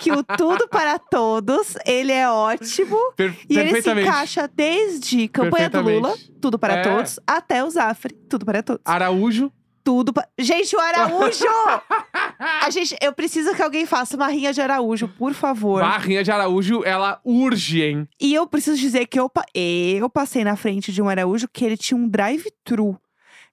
que 0.00 0.12
o 0.12 0.22
tudo 0.22 0.68
para 0.68 0.98
todos, 0.98 1.74
ele 1.84 2.12
é 2.12 2.28
ótimo. 2.30 2.96
Per- 3.16 3.34
E 3.48 3.58
ele 3.58 3.82
se 3.82 3.90
encaixa 3.90 4.48
desde 4.54 5.28
campanha 5.28 5.68
do 5.68 5.80
Lula, 5.80 6.14
tudo 6.40 6.58
para 6.58 6.74
É. 6.74 6.82
todos, 6.82 7.18
até 7.26 7.64
o 7.64 7.70
Zafre, 7.70 8.14
tudo 8.28 8.44
para 8.46 8.62
todos. 8.62 8.82
Araújo. 8.84 9.50
Tudo 9.84 10.12
para... 10.12 10.28
Gente, 10.38 10.76
o 10.76 10.80
Araújo! 10.80 11.46
a 12.62 12.68
gente, 12.68 12.94
eu 13.00 13.10
preciso 13.10 13.54
que 13.54 13.62
alguém 13.62 13.86
faça 13.86 14.16
uma 14.16 14.28
rinha 14.28 14.52
de 14.52 14.60
Araújo, 14.60 15.08
por 15.08 15.32
favor. 15.32 15.80
Barrinha 15.80 16.22
de 16.22 16.30
Araújo, 16.30 16.84
ela 16.84 17.18
urge, 17.24 17.82
hein? 17.82 18.08
E 18.20 18.34
eu 18.34 18.46
preciso 18.46 18.76
dizer 18.78 19.06
que 19.06 19.18
eu, 19.18 19.30
pa- 19.30 19.46
eu 19.54 20.10
passei 20.10 20.44
na 20.44 20.56
frente 20.56 20.92
de 20.92 21.00
um 21.00 21.08
Araújo 21.08 21.48
que 21.50 21.64
ele 21.64 21.76
tinha 21.76 21.96
um 21.96 22.06
drive-thru. 22.06 22.98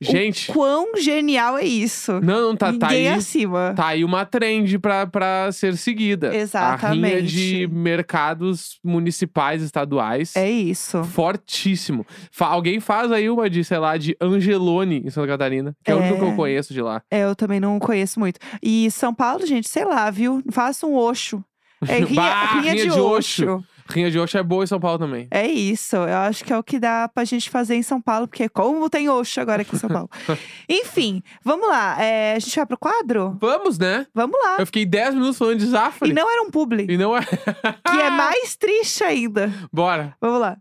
Gente, 0.01 0.51
Quão 0.51 0.97
genial 0.97 1.57
é 1.57 1.63
isso? 1.63 2.19
não, 2.21 2.49
não 2.49 2.55
tá, 2.55 2.67
tá 2.73 2.87
Ninguém 2.89 3.07
aí. 3.07 3.15
acima. 3.15 3.73
Tá 3.75 3.87
aí 3.87 4.03
uma 4.03 4.25
trend 4.25 4.77
pra, 4.79 5.07
pra 5.07 5.51
ser 5.51 5.77
seguida. 5.77 6.27
A 6.27 6.31
rinha 6.31 6.43
Exatamente. 6.43 7.25
de 7.27 7.67
mercados 7.67 8.79
municipais, 8.83 9.61
estaduais. 9.61 10.35
É 10.35 10.49
isso. 10.49 11.03
Fortíssimo. 11.05 12.05
Fa- 12.31 12.47
alguém 12.47 12.79
faz 12.79 13.11
aí 13.11 13.29
uma 13.29 13.49
de, 13.49 13.63
sei 13.63 13.77
lá, 13.77 13.97
de 13.97 14.15
Angelone 14.21 15.01
em 15.05 15.09
Santa 15.09 15.27
Catarina. 15.27 15.75
Que 15.83 15.91
é, 15.91 15.95
o 15.95 15.99
único 15.99 16.17
que 16.19 16.25
É. 16.25 16.27
eu 16.31 16.35
conheço 16.35 16.73
de 16.73 16.81
lá. 16.81 17.01
É, 17.09 17.23
eu 17.23 17.35
também 17.35 17.59
não 17.59 17.79
conheço 17.79 18.19
muito. 18.19 18.39
E 18.61 18.89
São 18.91 19.13
Paulo, 19.13 19.45
gente, 19.45 19.67
sei 19.69 19.85
lá, 19.85 20.09
viu? 20.11 20.41
Faça 20.51 20.85
um 20.85 20.95
Oxo. 20.95 21.43
É, 21.87 21.99
rinha, 22.03 22.21
Bah, 22.21 22.45
rinha 22.59 22.61
rinha 22.73 22.75
de, 22.75 22.91
de 22.93 22.99
Oxo. 22.99 23.43
Oxo. 23.43 23.65
Rinha 23.87 24.09
de 24.09 24.19
Oxo 24.19 24.37
é 24.37 24.43
boa 24.43 24.63
em 24.63 24.67
São 24.67 24.79
Paulo 24.79 24.97
também. 24.99 25.27
É 25.29 25.45
isso. 25.47 25.95
Eu 25.95 26.17
acho 26.17 26.43
que 26.43 26.51
é 26.51 26.57
o 26.57 26.63
que 26.63 26.79
dá 26.79 27.07
pra 27.07 27.23
gente 27.23 27.49
fazer 27.49 27.75
em 27.75 27.83
São 27.83 28.01
Paulo, 28.01 28.27
porque 28.27 28.49
como 28.49 28.89
tem 28.89 29.07
Oxo 29.09 29.39
agora 29.39 29.61
aqui 29.61 29.75
em 29.75 29.79
São 29.79 29.89
Paulo. 29.89 30.09
Enfim, 30.69 31.21
vamos 31.43 31.67
lá. 31.67 32.01
É, 32.01 32.33
a 32.35 32.39
gente 32.39 32.55
vai 32.55 32.65
pro 32.65 32.77
quadro? 32.77 33.37
Vamos, 33.39 33.77
né? 33.77 34.07
Vamos 34.13 34.39
lá. 34.43 34.57
Eu 34.59 34.65
fiquei 34.65 34.85
10 34.85 35.13
minutos 35.15 35.37
falando 35.37 35.59
de 35.59 35.67
Zafre. 35.67 36.09
E 36.09 36.13
não 36.13 36.31
era 36.31 36.41
um 36.41 36.49
publi, 36.49 36.87
E 36.89 36.97
não 36.97 37.15
é. 37.15 37.21
que 37.23 37.99
é 37.99 38.09
mais 38.11 38.55
triste 38.55 39.03
ainda. 39.03 39.51
Bora. 39.71 40.15
Vamos 40.19 40.39
lá. 40.41 40.57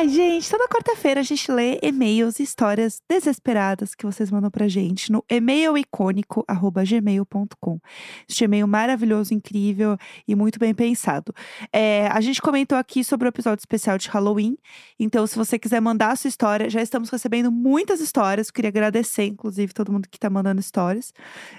Ai, 0.00 0.08
gente, 0.08 0.48
toda 0.48 0.66
quarta-feira 0.66 1.20
a 1.20 1.22
gente 1.22 1.52
lê 1.52 1.78
e-mails 1.82 2.40
e 2.40 2.42
histórias 2.42 3.02
desesperadas 3.06 3.94
que 3.94 4.06
vocês 4.06 4.30
mandam 4.30 4.50
pra 4.50 4.66
gente 4.66 5.12
no 5.12 5.22
e-mailicônico.gmail.com. 5.28 7.78
Este 8.26 8.44
e-mail 8.44 8.66
maravilhoso, 8.66 9.34
incrível 9.34 9.98
e 10.26 10.34
muito 10.34 10.58
bem 10.58 10.72
pensado. 10.72 11.34
É, 11.70 12.06
a 12.06 12.18
gente 12.22 12.40
comentou 12.40 12.78
aqui 12.78 13.04
sobre 13.04 13.28
o 13.28 13.28
episódio 13.28 13.60
especial 13.60 13.98
de 13.98 14.08
Halloween, 14.08 14.56
então 14.98 15.26
se 15.26 15.36
você 15.36 15.58
quiser 15.58 15.82
mandar 15.82 16.12
a 16.12 16.16
sua 16.16 16.28
história, 16.28 16.70
já 16.70 16.80
estamos 16.80 17.10
recebendo 17.10 17.52
muitas 17.52 18.00
histórias, 18.00 18.50
queria 18.50 18.70
agradecer, 18.70 19.26
inclusive, 19.26 19.74
todo 19.74 19.92
mundo 19.92 20.08
que 20.08 20.18
tá 20.18 20.30
mandando 20.30 20.62
histórias. 20.62 21.12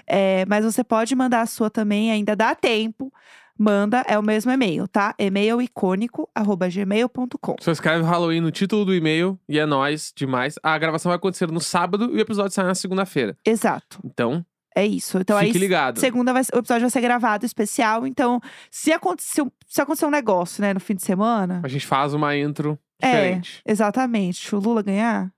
É, 0.04 0.44
mas 0.46 0.64
você 0.64 0.82
pode 0.82 1.14
mandar 1.14 1.42
a 1.42 1.46
sua 1.46 1.70
também, 1.70 2.10
ainda 2.10 2.34
dá 2.34 2.56
tempo. 2.56 3.12
Manda, 3.58 4.02
é 4.08 4.18
o 4.18 4.22
mesmo 4.22 4.50
e-mail, 4.50 4.88
tá? 4.88 5.14
e-mailicônico.gmail.com. 5.18 7.56
Só 7.60 7.70
escreve 7.72 8.04
Halloween 8.04 8.40
no 8.40 8.50
título 8.50 8.84
do 8.84 8.94
e-mail 8.94 9.38
e 9.48 9.58
é 9.58 9.66
nóis 9.66 10.12
demais. 10.16 10.54
A 10.62 10.76
gravação 10.78 11.10
vai 11.10 11.16
acontecer 11.16 11.50
no 11.50 11.60
sábado 11.60 12.10
e 12.12 12.16
o 12.16 12.20
episódio 12.20 12.52
sai 12.52 12.64
na 12.66 12.74
segunda-feira. 12.74 13.36
Exato, 13.44 14.00
Então, 14.04 14.44
é 14.74 14.86
isso. 14.86 15.18
Então 15.18 15.38
fique 15.38 15.52
aí, 15.52 15.58
ligado. 15.58 15.98
segunda 16.00 16.32
vai, 16.32 16.42
o 16.54 16.58
episódio 16.58 16.80
vai 16.82 16.90
ser 16.90 17.00
gravado 17.02 17.44
especial. 17.44 18.06
Então, 18.06 18.40
se 18.70 18.90
acontecer, 18.92 19.42
um- 19.42 19.50
se 19.66 19.80
acontecer 19.82 20.06
um 20.06 20.10
negócio, 20.10 20.62
né, 20.62 20.72
no 20.72 20.80
fim 20.80 20.94
de 20.94 21.02
semana. 21.02 21.60
A 21.62 21.68
gente 21.68 21.86
faz 21.86 22.14
uma 22.14 22.34
intro 22.36 22.78
É. 23.00 23.06
diferente. 23.12 23.60
Exatamente. 23.66 24.54
O 24.54 24.58
Lula 24.58 24.82
ganhar, 24.82 25.30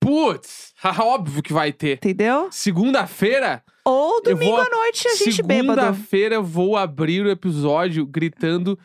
Putz! 0.00 0.74
Óbvio 1.00 1.42
que 1.42 1.52
vai 1.52 1.72
ter. 1.72 1.94
entendeu? 1.96 2.48
Segunda-feira, 2.50 3.62
Ou 3.84 4.22
domingo 4.22 4.52
vou- 4.52 4.60
à 4.60 4.68
noite 4.70 5.06
a 5.08 5.14
gente 5.14 5.42
bêbado. 5.42 5.80
segunda-feira 5.80 6.34
eu 6.36 6.42
vou 6.42 6.76
abrir 6.76 7.24
o 7.24 7.30
episódio 7.30 8.06
gritando 8.06 8.78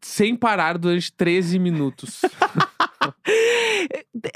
sem 0.00 0.34
parar 0.36 0.78
durante 0.78 1.12
13 1.12 1.58
minutos. 1.58 2.20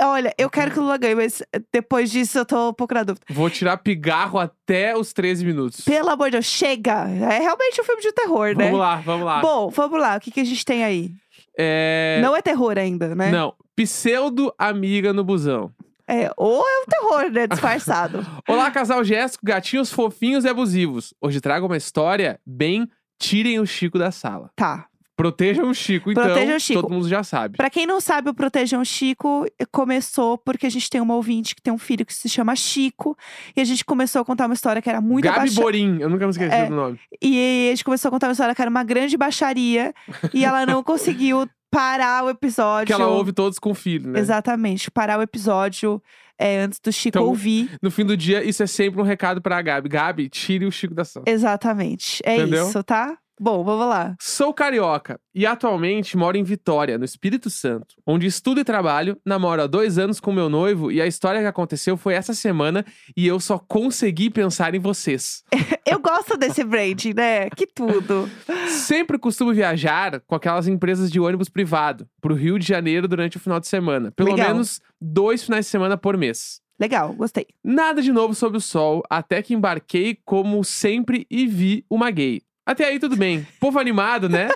Olha, 0.01 0.35
eu 0.39 0.49
quero 0.51 0.71
que 0.71 0.79
o 0.79 0.83
Lula 0.83 0.97
ganhe, 0.99 1.15
mas 1.15 1.43
depois 1.73 2.11
disso 2.11 2.39
eu 2.39 2.45
tô 2.45 2.71
um 2.71 2.75
pouco 2.75 2.95
na 2.95 3.03
dúvida. 3.03 3.25
vou 3.31 3.49
tirar 3.51 3.77
pigarro 3.79 4.39
até 4.39 4.97
os 4.97 5.13
13 5.13 5.45
minutos. 5.45 5.81
Pelo 5.85 6.09
amor 6.11 6.27
de 6.27 6.33
Deus, 6.33 6.47
chega! 6.47 7.09
É 7.09 7.39
realmente 7.39 7.81
um 7.81 7.85
filme 7.85 8.03
de 8.03 8.13
terror, 8.13 8.55
né? 8.57 8.65
Vamos 8.67 8.79
lá, 8.81 8.97
vamos 8.97 9.27
lá. 9.27 9.41
Bom, 9.41 9.69
vamos 9.71 9.99
lá. 10.01 10.17
O 10.17 10.21
que, 10.21 10.31
que 10.31 10.41
a 10.41 10.45
gente 10.45 10.65
tem 10.65 10.85
aí? 10.85 11.11
É... 11.59 12.21
Não 12.23 12.37
é 12.37 12.43
terror 12.43 12.79
ainda, 12.79 13.15
né? 13.15 13.31
Não. 13.31 13.55
Pseudo 13.75 14.53
amiga 14.59 15.13
no 15.13 15.25
busão. 15.25 15.73
É, 16.11 16.29
ou 16.37 16.61
é 16.67 16.81
um 16.81 16.87
terror, 16.89 17.31
né? 17.31 17.47
Disfarçado. 17.47 18.27
Olá, 18.49 18.69
casal 18.71 19.05
Jéssico, 19.05 19.47
gatinhos 19.47 19.93
fofinhos 19.93 20.45
e 20.45 20.49
abusivos. 20.49 21.15
Hoje 21.21 21.41
trago 21.41 21.67
uma 21.67 21.77
história 21.77 22.41
bem 22.45 22.89
tirem 23.17 23.61
o 23.61 23.67
Chico 23.67 23.97
da 23.99 24.11
sala. 24.11 24.51
tá. 24.57 24.87
Protejam 25.17 25.69
o 25.69 25.75
Chico, 25.75 26.11
então. 26.11 26.25
Protejam 26.25 26.57
o 26.57 26.61
Chico. 26.61 26.81
Todo 26.81 26.91
mundo 26.91 27.07
já 27.07 27.23
sabe. 27.23 27.59
Pra 27.59 27.69
quem 27.69 27.85
não 27.87 28.01
sabe, 28.01 28.31
o 28.31 28.35
Protejam 28.35 28.83
Chico 28.83 29.45
começou 29.71 30.39
porque 30.39 30.65
a 30.67 30.71
gente 30.71 30.89
tem 30.89 30.99
uma 30.99 31.15
ouvinte 31.15 31.55
que 31.55 31.61
tem 31.61 31.71
um 31.71 31.77
filho 31.77 32.07
que 32.07 32.15
se 32.15 32.27
chama 32.27 32.57
Chico. 32.57 33.15
E 33.55 33.61
a 33.61 33.65
gente 33.65 33.85
começou 33.85 34.23
a 34.23 34.25
contar 34.25 34.47
uma 34.47 34.55
história 34.55 34.81
que 34.81 34.89
era 34.89 34.99
muito 34.99 35.25
Gabi 35.25 35.37
abaixada. 35.37 35.61
Borim, 35.61 35.99
eu 36.01 36.09
nunca 36.09 36.25
me 36.25 36.31
esqueci 36.31 36.55
É. 36.55 36.65
do 36.67 36.75
nome. 36.75 36.99
E 37.21 37.69
a 37.69 37.73
gente 37.73 37.85
começou 37.85 38.09
a 38.09 38.13
contar 38.13 38.29
uma 38.29 38.33
história 38.33 38.55
que 38.55 38.63
era 38.63 38.71
uma 38.71 38.83
grande 38.83 39.15
baixaria. 39.19 39.93
e 40.33 40.43
ela 40.43 40.65
não 40.65 40.81
conseguiu 40.83 41.47
parar 41.71 42.25
o 42.25 42.31
episódio. 42.31 42.87
Que 42.87 42.93
ela 42.93 43.09
ouve 43.09 43.33
todos 43.33 43.59
com 43.59 43.71
o 43.71 43.75
filho, 43.75 44.11
né? 44.11 44.21
Exatamente, 44.21 44.91
parar 44.91 45.19
o 45.19 45.23
episódio 45.23 46.03
é, 46.39 46.61
antes 46.61 46.81
do 46.81 46.91
Chico 46.91 47.19
Então, 47.19 47.29
ouvir. 47.29 47.71
No 47.83 47.91
fim 47.91 48.05
do 48.05 48.17
dia, 48.17 48.43
isso 48.43 48.63
é 48.63 48.67
sempre 48.67 49.01
um 49.01 49.05
recado 49.05 49.43
pra 49.43 49.61
Gabi. 49.61 49.89
Gabi, 49.89 50.29
tire 50.29 50.65
o 50.65 50.73
Chico 50.73 50.95
da 50.95 51.05
sala. 51.05 51.25
Exatamente. 51.29 52.21
É 52.25 52.37
Entendeu? 52.37 52.67
isso, 52.67 52.83
tá? 52.83 53.17
Bom, 53.43 53.65
vamos 53.65 53.87
lá. 53.87 54.15
Sou 54.21 54.53
carioca 54.53 55.19
e 55.35 55.47
atualmente 55.47 56.15
moro 56.15 56.37
em 56.37 56.45
Vitória, 56.45 56.99
no 56.99 57.07
Espírito 57.07 57.49
Santo, 57.49 57.95
onde 58.07 58.27
estudo 58.27 58.61
e 58.61 58.65
trabalho, 58.65 59.19
namoro 59.25 59.63
há 59.63 59.67
dois 59.67 59.97
anos 59.97 60.21
com 60.21 60.31
meu 60.31 60.51
noivo 60.51 60.93
e 60.93 61.01
a 61.01 61.07
história 61.07 61.41
que 61.41 61.47
aconteceu 61.47 61.97
foi 61.97 62.13
essa 62.13 62.35
semana 62.35 62.85
e 63.17 63.27
eu 63.27 63.41
só 63.41 63.59
consegui 63.59 64.29
pensar 64.29 64.75
em 64.75 64.79
vocês. 64.79 65.43
Eu 65.87 65.99
gosto 65.99 66.37
desse 66.37 66.63
branding, 66.63 67.15
né? 67.15 67.49
Que 67.51 67.67
tudo. 67.67 68.31
Sempre 68.69 69.19
costumo 69.19 69.53
viajar 69.53 70.21
com 70.21 70.35
aquelas 70.35 70.69
empresas 70.69 71.11
de 71.11 71.19
ônibus 71.19 71.49
privado 71.49 72.07
pro 72.21 72.35
Rio 72.35 72.59
de 72.59 72.67
Janeiro 72.67 73.09
durante 73.09 73.39
o 73.39 73.41
final 73.41 73.59
de 73.59 73.67
semana. 73.67 74.13
Pelo 74.13 74.31
Legal. 74.31 74.51
menos 74.51 74.81
dois 75.01 75.43
finais 75.43 75.65
de 75.65 75.71
semana 75.71 75.97
por 75.97 76.17
mês. 76.17 76.61
Legal, 76.79 77.13
gostei. 77.15 77.47
Nada 77.65 78.01
de 78.01 78.13
novo 78.13 78.35
sob 78.35 78.59
o 78.59 78.61
sol, 78.61 79.03
até 79.11 79.43
que 79.43 79.55
embarquei 79.55 80.19
como 80.25 80.63
sempre 80.63 81.27
e 81.31 81.47
vi 81.47 81.85
uma 81.91 82.11
gay. 82.11 82.41
Até 82.71 82.85
aí 82.85 83.01
tudo 83.01 83.17
bem. 83.17 83.45
Povo 83.59 83.81
animado, 83.81 84.29
né? 84.29 84.49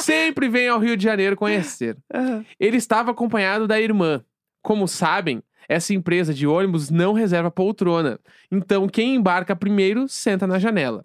sempre 0.00 0.48
vem 0.48 0.68
ao 0.68 0.78
Rio 0.78 0.96
de 0.96 1.02
Janeiro 1.02 1.34
conhecer. 1.34 1.96
Aham. 2.14 2.46
Ele 2.60 2.76
estava 2.76 3.10
acompanhado 3.10 3.66
da 3.66 3.80
irmã. 3.80 4.22
Como 4.62 4.86
sabem, 4.86 5.42
essa 5.68 5.92
empresa 5.92 6.32
de 6.32 6.46
ônibus 6.46 6.90
não 6.90 7.12
reserva 7.12 7.50
poltrona. 7.50 8.20
Então, 8.52 8.88
quem 8.88 9.16
embarca 9.16 9.56
primeiro 9.56 10.06
senta 10.06 10.46
na 10.46 10.60
janela. 10.60 11.04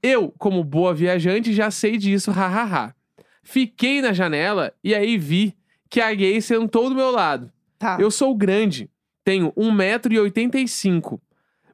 Eu, 0.00 0.32
como 0.38 0.62
boa 0.62 0.94
viajante, 0.94 1.52
já 1.52 1.72
sei 1.72 1.98
disso, 1.98 2.30
hahaha. 2.30 2.94
Fiquei 3.42 4.00
na 4.00 4.12
janela 4.12 4.72
e 4.84 4.94
aí 4.94 5.18
vi 5.18 5.56
que 5.90 6.00
a 6.00 6.14
gay 6.14 6.40
sentou 6.40 6.88
do 6.88 6.94
meu 6.94 7.10
lado. 7.10 7.50
Tá. 7.80 7.98
Eu 7.98 8.12
sou 8.12 8.32
grande, 8.32 8.88
tenho 9.24 9.52
1,85m, 9.54 11.18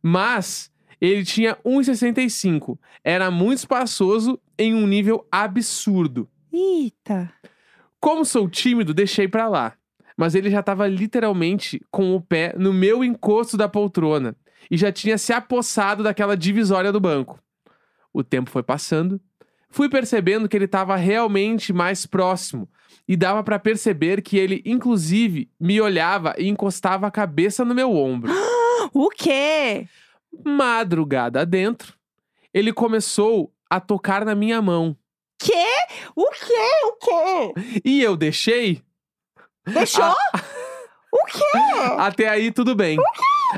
mas 0.03 0.72
ele 1.09 1.25
tinha 1.25 1.57
1,65m. 1.65 2.79
Era 3.03 3.31
muito 3.31 3.59
espaçoso 3.59 4.39
em 4.57 4.73
um 4.73 4.87
nível 4.87 5.27
absurdo. 5.33 6.29
Eita. 6.53 7.33
Como 7.99 8.25
sou 8.25 8.49
tímido, 8.49 8.95
deixei 8.95 9.27
pra 9.27 9.49
lá. 9.49 9.75
Mas 10.17 10.37
ele 10.37 10.49
já 10.49 10.63
tava 10.63 10.87
literalmente 10.87 11.81
com 11.91 12.15
o 12.15 12.21
pé 12.21 12.55
no 12.57 12.73
meu 12.73 13.03
encosto 13.03 13.57
da 13.57 13.69
poltrona 13.69 14.37
e 14.71 14.77
já 14.77 14.93
tinha 14.93 15.19
se 15.19 15.33
apossado 15.33 16.05
daquela 16.05 16.37
divisória 16.37 16.93
do 16.93 17.01
banco. 17.01 17.43
O 18.13 18.23
tempo 18.23 18.51
foi 18.51 18.63
passando, 18.63 19.21
fui 19.71 19.89
percebendo 19.89 20.49
que 20.49 20.57
ele 20.57 20.67
estava 20.67 20.95
realmente 20.95 21.73
mais 21.73 22.07
próximo 22.07 22.69
e 23.09 23.17
dava 23.17 23.43
pra 23.43 23.59
perceber 23.59 24.23
que 24.23 24.37
ele 24.37 24.63
inclusive 24.65 25.51
me 25.59 25.81
olhava 25.81 26.35
e 26.39 26.47
encostava 26.47 27.09
a 27.09 27.11
cabeça 27.11 27.65
no 27.65 27.75
meu 27.75 27.91
ombro. 27.91 28.31
O 28.93 29.09
quê? 29.09 29.87
Madrugada 30.45 31.45
dentro, 31.47 31.95
ele 32.53 32.73
começou 32.73 33.53
a 33.69 33.81
tocar 33.81 34.25
na 34.25 34.35
minha 34.35 34.61
mão 34.61 34.97
Quê? 35.39 35.67
O 36.15 36.31
quê? 36.31 36.71
O 36.85 36.93
quê? 36.99 37.81
e 37.85 38.03
eu 38.03 38.17
deixei 38.17 38.83
Deixou? 39.67 40.13
O 41.13 41.25
quê? 41.27 41.59
Até 41.99 42.29
aí, 42.29 42.51
tudo 42.51 42.75
bem. 42.75 42.97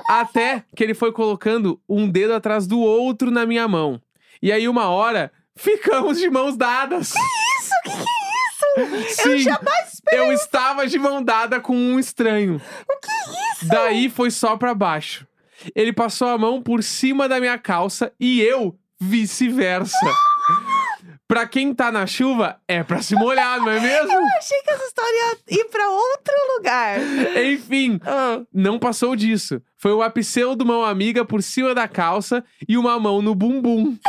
Até 0.08 0.64
que 0.76 0.82
ele 0.82 0.92
foi 0.94 1.12
colocando 1.12 1.80
um 1.88 2.08
dedo 2.08 2.34
atrás 2.34 2.66
do 2.66 2.78
outro 2.80 3.30
na 3.30 3.46
minha 3.46 3.66
mão. 3.68 4.00
E 4.42 4.50
aí, 4.52 4.68
uma 4.68 4.88
hora, 4.88 5.32
ficamos 5.56 6.18
de 6.18 6.28
mãos 6.28 6.56
dadas. 6.56 7.10
Isso? 7.10 7.70
O 7.78 7.82
que, 7.84 7.90
que 7.90 8.90
é 8.90 9.00
isso? 9.06 9.22
Sim, 9.22 9.30
Eu 9.30 9.38
jamais 9.38 9.92
esperei. 9.94 10.18
eu 10.20 10.32
estava 10.32 10.86
de 10.86 10.98
mão 10.98 11.22
dada 11.22 11.60
com 11.60 11.74
um 11.76 11.98
estranho. 11.98 12.60
O 12.88 13.00
que 13.00 13.10
é 13.10 13.52
isso? 13.52 13.68
Daí 13.68 14.10
foi 14.10 14.30
só 14.30 14.56
pra 14.56 14.74
baixo. 14.74 15.26
Ele 15.74 15.92
passou 15.92 16.28
a 16.28 16.38
mão 16.38 16.62
por 16.62 16.82
cima 16.82 17.28
da 17.28 17.40
minha 17.40 17.58
calça 17.58 18.12
e 18.18 18.40
eu 18.40 18.76
vice-versa. 19.00 19.96
Pra 21.26 21.48
quem 21.48 21.74
tá 21.74 21.90
na 21.90 22.06
chuva, 22.06 22.60
é 22.68 22.82
pra 22.84 23.00
se 23.00 23.14
molhar, 23.14 23.58
não 23.58 23.70
é 23.70 23.80
mesmo? 23.80 24.12
Eu 24.12 24.26
achei 24.38 24.60
que 24.62 24.70
essa 24.70 24.84
história 24.84 25.38
ia 25.48 25.58
ir 25.58 25.64
pra 25.70 25.88
outro 25.88 26.34
lugar. 26.54 26.98
Enfim, 27.46 27.98
Ah, 28.04 28.42
não 28.52 28.78
passou 28.78 29.16
disso. 29.16 29.60
Foi 29.78 29.92
uma 29.94 30.10
pseudo 30.10 30.66
mão 30.66 30.84
amiga 30.84 31.24
por 31.24 31.42
cima 31.42 31.74
da 31.74 31.88
calça 31.88 32.44
e 32.68 32.76
uma 32.76 33.00
mão 33.00 33.22
no 33.22 33.34
bumbum. 33.34 33.96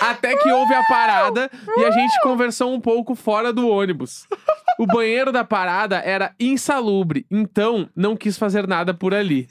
Até 0.00 0.36
que 0.36 0.50
houve 0.50 0.74
a 0.74 0.82
parada 0.84 1.50
e 1.76 1.84
a 1.84 1.90
gente 1.90 2.18
conversou 2.22 2.72
um 2.72 2.80
pouco 2.80 3.14
fora 3.14 3.52
do 3.52 3.68
ônibus. 3.68 4.26
O 4.78 4.86
banheiro 4.86 5.30
da 5.32 5.44
parada 5.44 5.98
era 5.98 6.34
insalubre, 6.38 7.26
então 7.30 7.88
não 7.94 8.16
quis 8.16 8.36
fazer 8.36 8.66
nada 8.66 8.92
por 8.94 9.14
ali. 9.14 9.48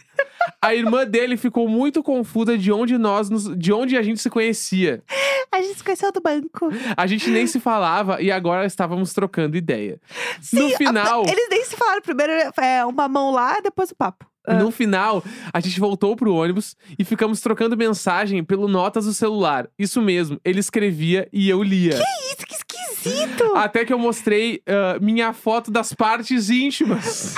A 0.62 0.76
irmã 0.76 1.06
dele 1.06 1.38
ficou 1.38 1.68
muito 1.70 2.04
confusa 2.04 2.58
de 2.58 2.72
onde 2.72 2.98
nós 2.98 3.30
nos- 3.30 3.58
de 3.58 3.72
onde 3.72 3.96
a 3.98 4.02
gente 4.02 4.20
se 4.22 4.30
conhecia. 4.30 5.02
a 5.52 5.62
gente 5.62 5.78
se 5.78 5.84
conheceu 5.84 6.12
do 6.12 6.20
banco. 6.22 6.70
A 6.98 7.06
gente 7.08 7.30
nem 7.30 7.46
se 7.48 7.60
falava 7.60 8.22
e 8.22 8.32
agora 8.32 8.66
estávamos 8.66 9.14
trocando 9.14 9.56
ideia. 9.56 10.00
Sim, 10.42 10.60
no 10.60 10.70
final, 10.78 11.24
Eles 11.28 11.48
nem 11.50 11.64
se 11.64 11.76
falaram. 11.78 12.02
Primeiro 12.02 12.34
é 12.60 12.84
uma 12.86 13.08
mão 13.08 13.32
lá, 13.32 13.60
depois 13.62 13.92
o 13.92 13.96
papo. 13.96 14.26
Ah. 14.46 14.56
No 14.56 14.72
final, 14.72 15.24
a 15.54 15.60
gente 15.62 15.80
voltou 15.80 16.16
pro 16.18 16.34
ônibus 16.34 16.76
e 17.00 17.06
ficamos 17.06 17.40
trocando 17.40 17.78
mensagem 17.78 18.44
pelo 18.44 18.68
notas 18.68 19.06
do 19.06 19.14
celular. 19.14 19.70
Isso 19.80 20.02
mesmo, 20.02 20.38
ele 20.44 20.60
escrevia 20.60 21.30
e 21.32 21.50
eu 21.50 21.64
lia. 21.64 21.94
Isso, 21.94 22.46
que 22.46 22.56
esquisito. 23.10 23.56
Até 23.56 23.84
que 23.86 23.94
eu 23.94 24.00
mostrei 24.00 24.62
ah, 24.68 24.98
minha 25.02 25.34
foto 25.34 25.70
das 25.72 25.94
partes 25.94 26.50
íntimas. 26.50 27.34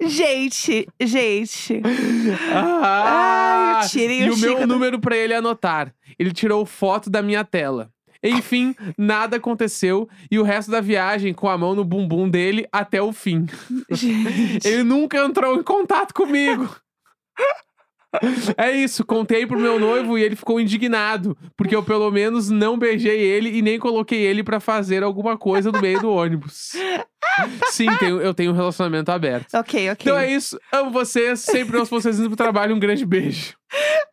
Gente, 0.00 0.86
gente. 1.00 1.82
Ah, 2.52 3.80
Ai, 3.82 3.88
tirem 3.88 4.22
e 4.22 4.30
o 4.30 4.34
o 4.34 4.36
meu 4.36 4.50
Chico 4.50 4.60
do- 4.62 4.66
número 4.66 4.98
pra 5.00 5.16
ele 5.16 5.34
anotar. 5.34 5.92
Ele 6.18 6.32
tirou 6.32 6.64
foto 6.66 7.10
da 7.10 7.22
minha 7.22 7.44
tela. 7.44 7.90
Enfim, 8.22 8.74
nada 8.96 9.36
aconteceu 9.36 10.08
e 10.30 10.38
o 10.38 10.42
resto 10.42 10.70
da 10.70 10.80
viagem 10.80 11.32
com 11.34 11.48
a 11.48 11.56
mão 11.56 11.74
no 11.74 11.84
bumbum 11.84 12.28
dele 12.28 12.66
até 12.72 13.00
o 13.00 13.12
fim. 13.12 13.46
gente. 13.90 14.66
Ele 14.66 14.82
nunca 14.82 15.18
entrou 15.18 15.56
em 15.58 15.62
contato 15.62 16.12
comigo. 16.14 16.74
É 18.56 18.70
isso, 18.72 19.04
contei 19.04 19.46
pro 19.46 19.58
meu 19.58 19.78
noivo 19.78 20.16
e 20.16 20.22
ele 20.22 20.36
ficou 20.36 20.58
indignado, 20.60 21.36
porque 21.56 21.76
eu 21.76 21.82
pelo 21.82 22.10
menos 22.10 22.48
não 22.48 22.78
beijei 22.78 23.18
ele 23.20 23.50
e 23.58 23.60
nem 23.62 23.78
coloquei 23.78 24.20
ele 24.20 24.42
pra 24.42 24.58
fazer 24.60 25.02
alguma 25.02 25.36
coisa 25.36 25.70
no 25.70 25.80
meio 25.80 26.00
do 26.00 26.10
ônibus. 26.10 26.72
Sim, 27.70 27.86
tenho- 27.98 28.20
eu 28.20 28.32
tenho 28.32 28.52
um 28.52 28.54
relacionamento 28.54 29.10
aberto. 29.10 29.52
Ok, 29.54 29.90
ok. 29.90 30.10
Então 30.10 30.18
é 30.18 30.30
isso, 30.32 30.58
amo 30.72 30.90
vocês, 30.90 31.40
sempre 31.40 31.76
ouço 31.76 31.90
vocês 31.90 32.18
indo 32.18 32.28
pro 32.28 32.36
trabalho, 32.36 32.74
um 32.74 32.78
grande 32.78 33.04
beijo. 33.04 33.54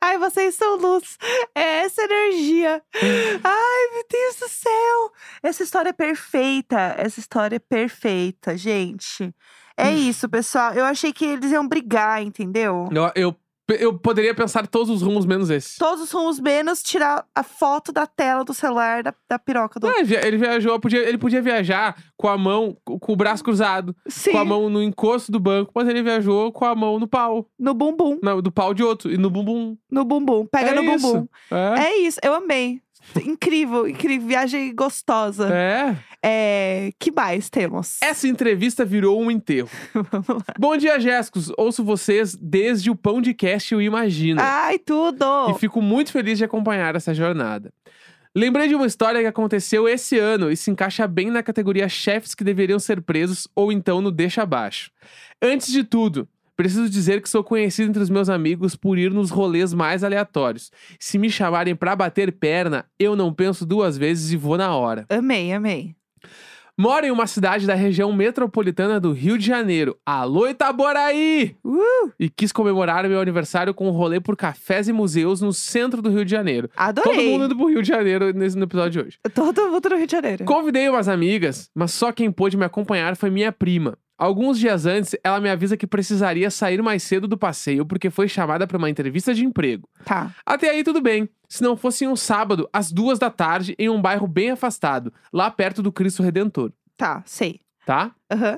Ai, 0.01 0.17
vocês 0.17 0.56
são 0.56 0.75
luz. 0.77 1.17
É 1.56 1.84
essa 1.86 2.01
energia. 2.03 2.82
Ai, 3.43 3.93
meu 3.93 4.03
Deus 4.12 4.36
do 4.41 4.49
céu. 4.49 5.12
Essa 5.41 5.63
história 5.63 5.89
é 5.89 5.93
perfeita. 5.93 6.95
Essa 6.97 7.19
história 7.21 7.56
é 7.56 7.60
perfeita, 7.60 8.58
gente. 8.58 9.34
É 9.77 9.91
isso, 9.91 10.27
pessoal. 10.29 10.73
Eu 10.73 10.84
achei 10.86 11.13
que 11.13 11.23
eles 11.25 11.51
iam 11.51 11.67
brigar, 11.67 12.21
entendeu? 12.21 12.89
Eu, 12.91 13.12
eu, 13.15 13.36
eu 13.69 13.97
poderia 13.97 14.34
pensar 14.36 14.67
todos 14.67 14.89
os 14.89 15.02
rumos 15.02 15.26
menos 15.26 15.49
esse. 15.49 15.78
Todos 15.78 16.04
os 16.04 16.12
rumos 16.12 16.39
menos 16.39 16.84
tirar 16.84 17.26
a 17.34 17.43
foto 17.43 17.91
da 17.91 18.06
tela 18.06 18.43
do 18.43 18.54
celular 18.54 19.04
da, 19.04 19.13
da 19.30 19.39
piroca 19.39 19.80
do. 19.80 19.88
Não, 19.88 19.95
ele 19.95 20.04
via- 20.04 20.28
ele 20.28 20.38
viajou, 20.38 20.80
podia, 20.80 20.99
ele 21.08 21.17
podia 21.17 21.41
viajar 21.41 21.95
com 22.17 22.28
a 22.28 22.38
mão, 22.38 22.76
com 22.84 22.99
com 22.99 23.13
o 23.13 23.15
braço 23.15 23.43
cruzado, 23.43 23.95
Sim, 24.08 24.32
com 24.32 24.38
a 24.39 24.45
mão 24.45 24.69
no 24.69 24.82
encosto 24.82 25.32
do 25.32 25.39
banco, 25.39 25.71
mas 25.76 25.88
ele 25.88 26.02
viajou 26.04 26.52
com 26.52 26.65
a 26.65 26.76
mão 26.76 26.99
no 26.99 27.08
pau. 27.08 27.47
no 27.60 27.73
bumbum. 27.73 28.19
Não, 28.21 28.41
do 28.41 28.52
pau 28.52 28.73
de 28.73 28.84
outro. 28.84 29.12
E 29.12 29.17
no 29.17 29.30
bumbum. 29.30 29.78
No 29.91 30.04
bumbum. 30.06 30.45
Pega 30.45 30.71
é 30.71 30.73
no 30.76 30.84
isso. 30.84 31.08
bumbum. 31.13 31.28
É. 31.52 31.80
É 31.86 31.97
isso, 31.99 32.19
eu 32.23 32.34
amei. 32.34 32.82
Incrível, 33.25 33.87
incrível. 33.87 34.27
Viagem 34.27 34.73
gostosa. 34.73 35.53
É. 35.53 35.95
É, 36.25 36.91
que 36.97 37.11
mais 37.11 37.49
temos? 37.49 38.01
Essa 38.01 38.27
entrevista 38.27 38.85
virou 38.85 39.21
um 39.21 39.29
enterro. 39.29 39.69
Vamos 39.93 40.27
lá. 40.27 40.53
Bom 40.57 40.77
dia, 40.77 40.99
Jéssicos. 40.99 41.51
Ouço 41.57 41.83
vocês 41.83 42.35
desde 42.35 42.89
o 42.89 42.95
Pão 42.95 43.21
de 43.21 43.33
Cast, 43.33 43.73
eu 43.73 43.81
imagino. 43.81 44.39
Ai, 44.41 44.79
tudo! 44.79 45.25
E 45.49 45.59
fico 45.59 45.81
muito 45.81 46.11
feliz 46.11 46.37
de 46.37 46.45
acompanhar 46.45 46.95
essa 46.95 47.13
jornada. 47.13 47.73
Lembrei 48.35 48.67
de 48.67 48.73
uma 48.73 48.87
história 48.87 49.21
que 49.21 49.27
aconteceu 49.27 49.87
esse 49.87 50.17
ano 50.17 50.49
e 50.51 50.57
se 50.57 50.71
encaixa 50.71 51.07
bem 51.07 51.29
na 51.29 51.43
categoria 51.43 51.87
chefes 51.87 52.33
que 52.33 52.43
deveriam 52.43 52.79
ser 52.79 52.99
presos 53.01 53.47
ou 53.55 53.71
então 53.71 54.01
no 54.01 54.11
deixa 54.11 54.41
abaixo. 54.41 54.89
Antes 55.39 55.71
de 55.71 55.83
tudo, 55.83 56.27
preciso 56.63 56.89
dizer 56.89 57.21
que 57.21 57.30
sou 57.30 57.43
conhecido 57.43 57.89
entre 57.89 58.02
os 58.02 58.10
meus 58.10 58.30
amigos 58.30 58.73
por 58.73 58.97
ir 58.97 59.12
nos 59.12 59.30
rolês 59.30 59.73
mais 59.73 60.02
aleatórios. 60.02 60.71
Se 60.97 61.17
me 61.17 61.30
chamarem 61.30 61.76
pra 61.76 61.93
bater 61.93 62.32
perna, 62.32 62.86
eu 62.97 63.17
não 63.17 63.34
penso 63.34 63.65
duas 63.65 63.97
vezes 63.97 64.32
e 64.32 64.38
vou 64.38 64.58
na 64.58 64.73
hora. 64.73 65.06
Amei, 65.10 65.52
amei. 65.52 65.93
Moro 66.80 67.06
em 67.06 67.12
uma 67.12 67.28
cidade 67.28 67.67
da 67.67 67.76
região 67.76 68.12
metropolitana 68.12 68.99
do 68.99 69.12
Rio 69.12 69.38
de 69.38 69.45
Janeiro. 69.45 69.95
Alô, 70.04 70.47
Itaboraí! 70.47 71.56
Uh, 71.63 72.12
E 72.19 72.30
quis 72.30 72.52
comemorar 72.52 73.08
meu 73.08 73.19
aniversário 73.19 73.73
com 73.76 73.88
um 73.88 73.91
rolê 73.91 74.19
por 74.19 74.36
cafés 74.36 74.88
e 74.88 74.93
museus 74.93 75.39
no 75.39 75.54
centro 75.54 76.02
do 76.02 76.10
Rio 76.10 76.26
de 76.26 76.32
Janeiro. 76.32 76.69
adorei. 76.76 77.13
Todo 77.13 77.23
mundo 77.26 77.45
indo 77.45 77.56
pro 77.58 77.67
Rio 77.67 77.82
de 77.84 77.89
Janeiro 77.89 78.34
nesse, 78.34 78.58
no 78.58 78.63
episódio 78.63 78.91
de 79.04 79.08
hoje. 79.08 79.19
Todo 79.36 79.69
mundo 79.69 79.88
no 79.89 79.97
Rio 79.97 80.08
de 80.08 80.12
Janeiro. 80.13 80.45
Convidei 80.45 80.89
umas 80.89 81.08
amigas, 81.08 81.69
mas 81.76 81.91
só 81.91 82.12
quem 82.12 82.32
pôde 82.32 82.58
me 82.58 82.65
acompanhar 82.65 83.15
foi 83.15 83.30
minha 83.30 83.52
prima. 83.52 83.95
Alguns 84.23 84.57
dias 84.57 84.86
antes, 84.86 85.15
ela 85.23 85.41
me 85.41 85.49
avisa 85.49 85.75
que 85.75 85.86
precisaria 85.86 86.49
sair 86.49 86.81
mais 86.81 87.03
cedo 87.03 87.27
do 87.27 87.38
passeio 87.38 87.86
porque 87.86 88.09
foi 88.09 88.27
chamada 88.29 88.65
para 88.65 88.77
uma 88.77 88.89
entrevista 88.89 89.33
de 89.33 89.43
emprego. 89.43 89.88
Tá. 90.05 90.33
Até 90.45 90.69
aí 90.69 90.81
tudo 90.83 91.01
bem. 91.01 91.27
Se 91.49 91.62
não 91.62 91.75
fosse 91.75 92.05
em 92.05 92.07
um 92.07 92.15
sábado, 92.15 92.69
às 92.71 92.89
duas 92.91 93.19
da 93.19 93.29
tarde, 93.29 93.75
em 93.77 93.89
um 93.89 94.01
bairro 94.01 94.25
bem 94.25 94.51
afastado, 94.51 95.12
lá 95.31 95.51
perto 95.51 95.81
do 95.83 95.91
Cristo 95.91 96.23
Redentor, 96.23 96.71
Tá, 96.95 97.21
sei. 97.25 97.59
tá? 97.86 98.15
Aham. 98.31 98.57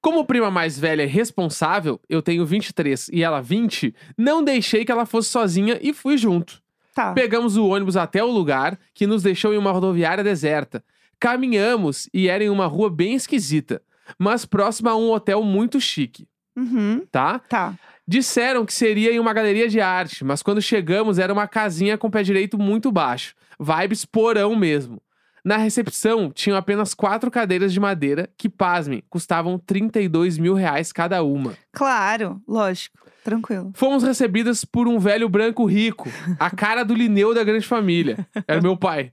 Como 0.00 0.24
prima 0.24 0.50
mais 0.50 0.78
velha 0.78 1.02
e 1.02 1.06
responsável, 1.06 2.00
eu 2.08 2.22
tenho 2.22 2.46
23 2.46 3.10
e 3.12 3.22
ela 3.22 3.42
20, 3.42 3.94
não 4.16 4.42
deixei 4.42 4.82
que 4.82 4.90
ela 4.90 5.04
fosse 5.04 5.28
sozinha 5.28 5.78
e 5.82 5.92
fui 5.92 6.16
junto. 6.16 6.62
Tá. 6.94 7.12
Pegamos 7.12 7.58
o 7.58 7.66
ônibus 7.66 7.98
até 7.98 8.24
o 8.24 8.30
lugar, 8.30 8.78
que 8.94 9.06
nos 9.06 9.22
deixou 9.22 9.52
em 9.52 9.58
uma 9.58 9.72
rodoviária 9.72 10.24
deserta. 10.24 10.82
Caminhamos 11.18 12.08
e 12.14 12.28
era 12.28 12.42
em 12.42 12.48
uma 12.48 12.66
rua 12.66 12.88
bem 12.88 13.14
esquisita, 13.14 13.82
mas 14.18 14.44
próxima 14.44 14.90
a 14.90 14.96
um 14.96 15.10
hotel 15.10 15.42
muito 15.42 15.80
chique, 15.80 16.26
Uhum. 16.56 17.04
tá? 17.10 17.38
Tá. 17.40 17.74
Disseram 18.06 18.66
que 18.66 18.72
seria 18.74 19.12
em 19.12 19.20
uma 19.20 19.32
galeria 19.32 19.68
de 19.68 19.80
arte, 19.80 20.24
mas 20.24 20.42
quando 20.42 20.60
chegamos 20.60 21.18
era 21.18 21.32
uma 21.32 21.46
casinha 21.46 21.96
com 21.96 22.10
pé 22.10 22.22
direito 22.22 22.58
muito 22.58 22.90
baixo. 22.90 23.34
Vibes 23.58 24.04
porão 24.04 24.56
mesmo. 24.56 25.00
Na 25.44 25.56
recepção, 25.56 26.30
tinham 26.30 26.56
apenas 26.56 26.94
quatro 26.94 27.30
cadeiras 27.30 27.72
de 27.72 27.80
madeira 27.80 28.28
que, 28.36 28.48
pasmem, 28.48 29.02
custavam 29.08 29.58
32 29.58 30.38
mil 30.38 30.54
reais 30.54 30.92
cada 30.92 31.22
uma. 31.22 31.54
Claro, 31.72 32.40
lógico. 32.46 32.98
Tranquilo. 33.22 33.70
Fomos 33.74 34.02
recebidas 34.02 34.64
por 34.64 34.88
um 34.88 34.98
velho 34.98 35.28
branco 35.28 35.66
rico, 35.66 36.08
a 36.38 36.50
cara 36.50 36.82
do 36.82 36.94
Lineu 36.94 37.34
da 37.34 37.44
grande 37.44 37.66
família. 37.66 38.26
Era 38.48 38.62
meu 38.62 38.76
pai. 38.76 39.12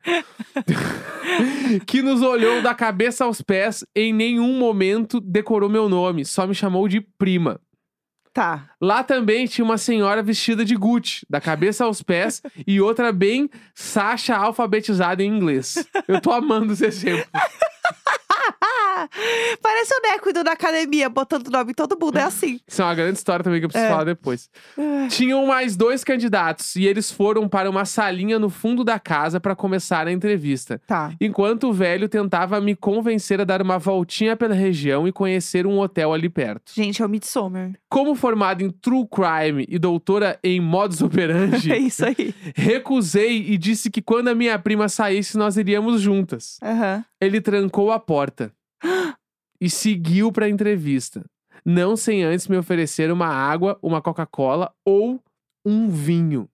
que 1.85 2.01
nos 2.01 2.21
olhou 2.21 2.61
da 2.61 2.73
cabeça 2.73 3.25
aos 3.25 3.41
pés, 3.41 3.83
em 3.95 4.13
nenhum 4.13 4.57
momento 4.57 5.19
decorou 5.19 5.69
meu 5.69 5.89
nome, 5.89 6.23
só 6.23 6.47
me 6.47 6.55
chamou 6.55 6.87
de 6.87 7.01
prima. 7.01 7.59
Tá. 8.37 8.69
Lá 8.79 9.03
também 9.03 9.47
tinha 9.47 9.65
uma 9.65 9.79
senhora 9.79 10.21
vestida 10.21 10.63
de 10.63 10.75
Gucci, 10.75 11.25
da 11.27 11.41
cabeça 11.41 11.85
aos 11.85 12.03
pés, 12.03 12.39
e 12.67 12.79
outra 12.79 13.11
bem 13.11 13.49
Sasha 13.73 14.35
alfabetizada 14.35 15.23
em 15.23 15.35
inglês. 15.35 15.83
Eu 16.07 16.21
tô 16.21 16.31
amando 16.31 16.73
esse 16.73 16.85
exemplo. 16.85 17.25
Parece 19.61 19.93
o 19.93 20.01
Neco 20.01 20.29
indo 20.29 20.43
na 20.43 20.51
academia, 20.53 21.09
botando 21.09 21.49
nome 21.49 21.71
em 21.71 21.73
todo 21.73 21.97
mundo. 21.99 22.17
É 22.17 22.23
assim. 22.23 22.59
Isso 22.67 22.81
é 22.81 22.85
uma 22.85 22.95
grande 22.95 23.17
história 23.17 23.43
também 23.43 23.59
que 23.59 23.65
eu 23.65 23.69
preciso 23.69 23.87
É. 23.87 23.89
falar 23.91 24.03
depois. 24.03 24.49
Ah, 24.77 25.07
Tinham 25.09 25.45
mais 25.45 25.75
dois 25.75 26.03
candidatos 26.03 26.75
e 26.75 26.85
eles 26.85 27.11
foram 27.11 27.47
para 27.47 27.69
uma 27.69 27.85
salinha 27.85 28.39
no 28.39 28.49
fundo 28.49 28.83
da 28.83 28.99
casa 28.99 29.39
para 29.39 29.55
começar 29.55 30.07
a 30.07 30.11
entrevista. 30.11 30.81
Tá. 30.87 31.11
Enquanto 31.19 31.67
o 31.69 31.73
velho 31.73 32.07
tentava 32.09 32.59
me 32.61 32.75
convencer 32.75 33.39
a 33.41 33.43
dar 33.43 33.61
uma 33.61 33.77
voltinha 33.77 34.35
pela 34.35 34.53
região 34.55 35.07
e 35.07 35.11
conhecer 35.11 35.65
um 35.67 35.79
hotel 35.79 36.13
ali 36.13 36.29
perto. 36.29 36.71
Gente, 36.73 37.01
é 37.01 37.05
o 37.05 37.09
Midsommar. 37.09 37.71
Como 37.89 38.15
formada 38.15 38.63
em 38.63 38.69
True 38.69 39.05
Crime 39.07 39.65
e 39.67 39.77
doutora 39.79 40.39
em 40.43 40.59
modus 40.59 41.01
É 41.01 41.05
operandi, 41.05 41.73
isso 41.77 42.05
aí. 42.05 42.33
recusei 42.55 43.37
e 43.49 43.57
disse 43.57 43.89
que 43.89 44.01
quando 44.01 44.27
a 44.27 44.35
minha 44.35 44.57
prima 44.59 44.87
saísse 44.89 45.37
nós 45.37 45.57
iríamos 45.57 46.01
juntas. 46.01 46.57
Aham. 46.61 47.03
Ele 47.19 47.41
trancou 47.41 47.91
a 47.91 47.99
porta 47.99 48.51
e 49.59 49.69
seguiu 49.69 50.31
para 50.31 50.45
a 50.45 50.49
entrevista, 50.49 51.25
não 51.65 51.95
sem 51.95 52.23
antes 52.23 52.47
me 52.47 52.57
oferecer 52.57 53.11
uma 53.11 53.27
água, 53.27 53.77
uma 53.81 54.01
Coca-Cola 54.01 54.71
ou 54.85 55.19
um 55.65 55.89
vinho, 55.89 56.47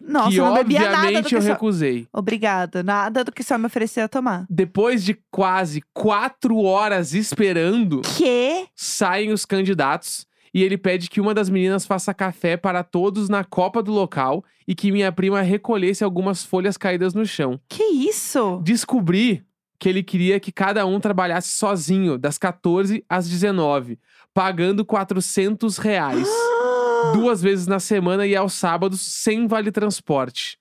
Nossa, 0.00 0.30
que 0.30 0.36
eu 0.36 0.44
não 0.44 0.54
bebia 0.54 0.80
nada 0.80 0.96
obviamente 0.98 1.28
que 1.28 1.36
eu 1.36 1.42
só... 1.42 1.48
recusei. 1.48 2.06
Obrigada. 2.12 2.82
Nada 2.82 3.24
do 3.24 3.32
que 3.32 3.42
só 3.42 3.56
me 3.56 3.66
oferecer 3.66 4.00
a 4.02 4.08
tomar. 4.08 4.46
Depois 4.50 5.02
de 5.02 5.18
quase 5.30 5.82
quatro 5.94 6.58
horas 6.58 7.14
esperando, 7.14 8.02
Que? 8.02 8.66
saem 8.74 9.32
os 9.32 9.44
candidatos 9.46 10.26
e 10.52 10.62
ele 10.62 10.76
pede 10.76 11.08
que 11.08 11.20
uma 11.20 11.32
das 11.34 11.48
meninas 11.48 11.86
faça 11.86 12.12
café 12.12 12.56
para 12.56 12.82
todos 12.82 13.28
na 13.28 13.44
copa 13.44 13.82
do 13.82 13.92
local 13.92 14.44
e 14.66 14.74
que 14.74 14.92
minha 14.92 15.10
prima 15.12 15.40
recolhesse 15.40 16.04
algumas 16.04 16.44
folhas 16.44 16.76
caídas 16.76 17.14
no 17.14 17.24
chão. 17.24 17.58
Que 17.68 17.82
isso? 17.84 18.60
Descobri 18.62 19.42
que 19.78 19.88
ele 19.88 20.02
queria 20.02 20.40
que 20.40 20.50
cada 20.50 20.84
um 20.84 20.98
trabalhasse 20.98 21.48
sozinho, 21.50 22.18
das 22.18 22.36
14 22.36 23.04
às 23.08 23.28
19, 23.28 23.98
pagando 24.34 24.84
400 24.84 25.78
reais. 25.78 26.28
duas 27.14 27.40
vezes 27.40 27.66
na 27.66 27.78
semana 27.78 28.26
e 28.26 28.34
aos 28.34 28.54
sábados, 28.54 29.00
sem 29.00 29.46
vale 29.46 29.70
transporte. 29.70 30.58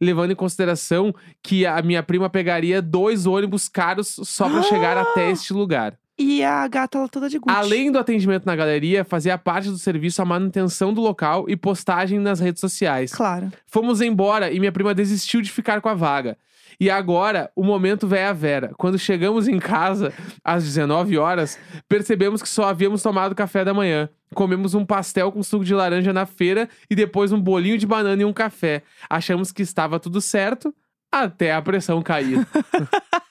Levando 0.00 0.30
em 0.30 0.36
consideração 0.36 1.14
que 1.42 1.66
a 1.66 1.82
minha 1.82 2.02
prima 2.02 2.30
pegaria 2.30 2.80
dois 2.80 3.26
ônibus 3.26 3.68
caros 3.68 4.16
só 4.22 4.48
para 4.48 4.62
chegar 4.64 4.96
até 4.96 5.30
este 5.30 5.52
lugar. 5.52 5.98
E 6.20 6.44
a 6.44 6.68
gata 6.68 6.98
ela 6.98 7.08
toda 7.08 7.30
de 7.30 7.38
Gucci. 7.38 7.56
Além 7.56 7.90
do 7.90 7.98
atendimento 7.98 8.44
na 8.44 8.54
galeria, 8.54 9.06
fazia 9.06 9.38
parte 9.38 9.70
do 9.70 9.78
serviço 9.78 10.20
a 10.20 10.24
manutenção 10.26 10.92
do 10.92 11.00
local 11.00 11.46
e 11.48 11.56
postagem 11.56 12.18
nas 12.18 12.40
redes 12.40 12.60
sociais. 12.60 13.10
Claro. 13.14 13.50
Fomos 13.66 14.02
embora 14.02 14.52
e 14.52 14.60
minha 14.60 14.70
prima 14.70 14.92
desistiu 14.92 15.40
de 15.40 15.50
ficar 15.50 15.80
com 15.80 15.88
a 15.88 15.94
vaga. 15.94 16.36
E 16.78 16.90
agora, 16.90 17.50
o 17.56 17.64
momento 17.64 18.06
véia 18.06 18.34
Vera. 18.34 18.72
Quando 18.76 18.98
chegamos 18.98 19.48
em 19.48 19.58
casa, 19.58 20.12
às 20.44 20.62
19 20.62 21.16
horas, 21.16 21.58
percebemos 21.88 22.42
que 22.42 22.48
só 22.50 22.64
havíamos 22.64 23.02
tomado 23.02 23.34
café 23.34 23.64
da 23.64 23.72
manhã. 23.72 24.06
Comemos 24.34 24.74
um 24.74 24.84
pastel 24.84 25.32
com 25.32 25.42
suco 25.42 25.64
de 25.64 25.74
laranja 25.74 26.12
na 26.12 26.26
feira 26.26 26.68
e 26.90 26.94
depois 26.94 27.32
um 27.32 27.40
bolinho 27.40 27.78
de 27.78 27.86
banana 27.86 28.20
e 28.20 28.26
um 28.26 28.32
café. 28.32 28.82
Achamos 29.08 29.52
que 29.52 29.62
estava 29.62 29.98
tudo 29.98 30.20
certo 30.20 30.74
até 31.10 31.54
a 31.54 31.62
pressão 31.62 32.02
cair. 32.02 32.46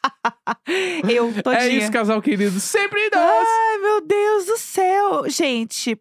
Eu 1.08 1.34
todinha. 1.44 1.64
é 1.64 1.70
isso, 1.70 1.92
casal 1.92 2.22
querido. 2.22 2.60
Sempre 2.60 3.10
nós! 3.14 3.48
Ai, 3.48 3.78
meu 3.80 4.02
Deus 4.02 4.46
do 4.46 4.58
céu. 4.58 5.30
Gente, 5.30 5.98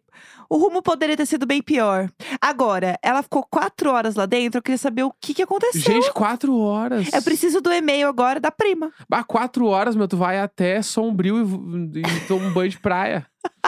o 0.49 0.57
rumo 0.57 0.81
poderia 0.81 1.15
ter 1.15 1.27
sido 1.27 1.45
bem 1.45 1.61
pior. 1.61 2.09
Agora, 2.41 2.97
ela 3.03 3.21
ficou 3.21 3.45
quatro 3.49 3.91
horas 3.91 4.15
lá 4.15 4.25
dentro. 4.25 4.57
Eu 4.57 4.63
queria 4.63 4.79
saber 4.79 5.03
o 5.03 5.13
que, 5.21 5.33
que 5.33 5.43
aconteceu. 5.43 5.81
Gente, 5.81 6.11
quatro 6.11 6.57
horas. 6.57 7.07
Eu 7.13 7.21
preciso 7.21 7.61
do 7.61 7.71
e-mail 7.71 8.07
agora 8.07 8.39
da 8.39 8.49
prima. 8.49 8.91
Bah, 9.07 9.23
quatro 9.23 9.67
horas, 9.67 9.95
meu, 9.95 10.07
tu 10.07 10.17
vai 10.17 10.39
até 10.39 10.81
Sombrio 10.81 11.37
e, 11.93 11.99
e 11.99 12.19
toma 12.27 12.47
um 12.47 12.53
banho 12.53 12.69
de 12.69 12.79
praia. 12.79 13.27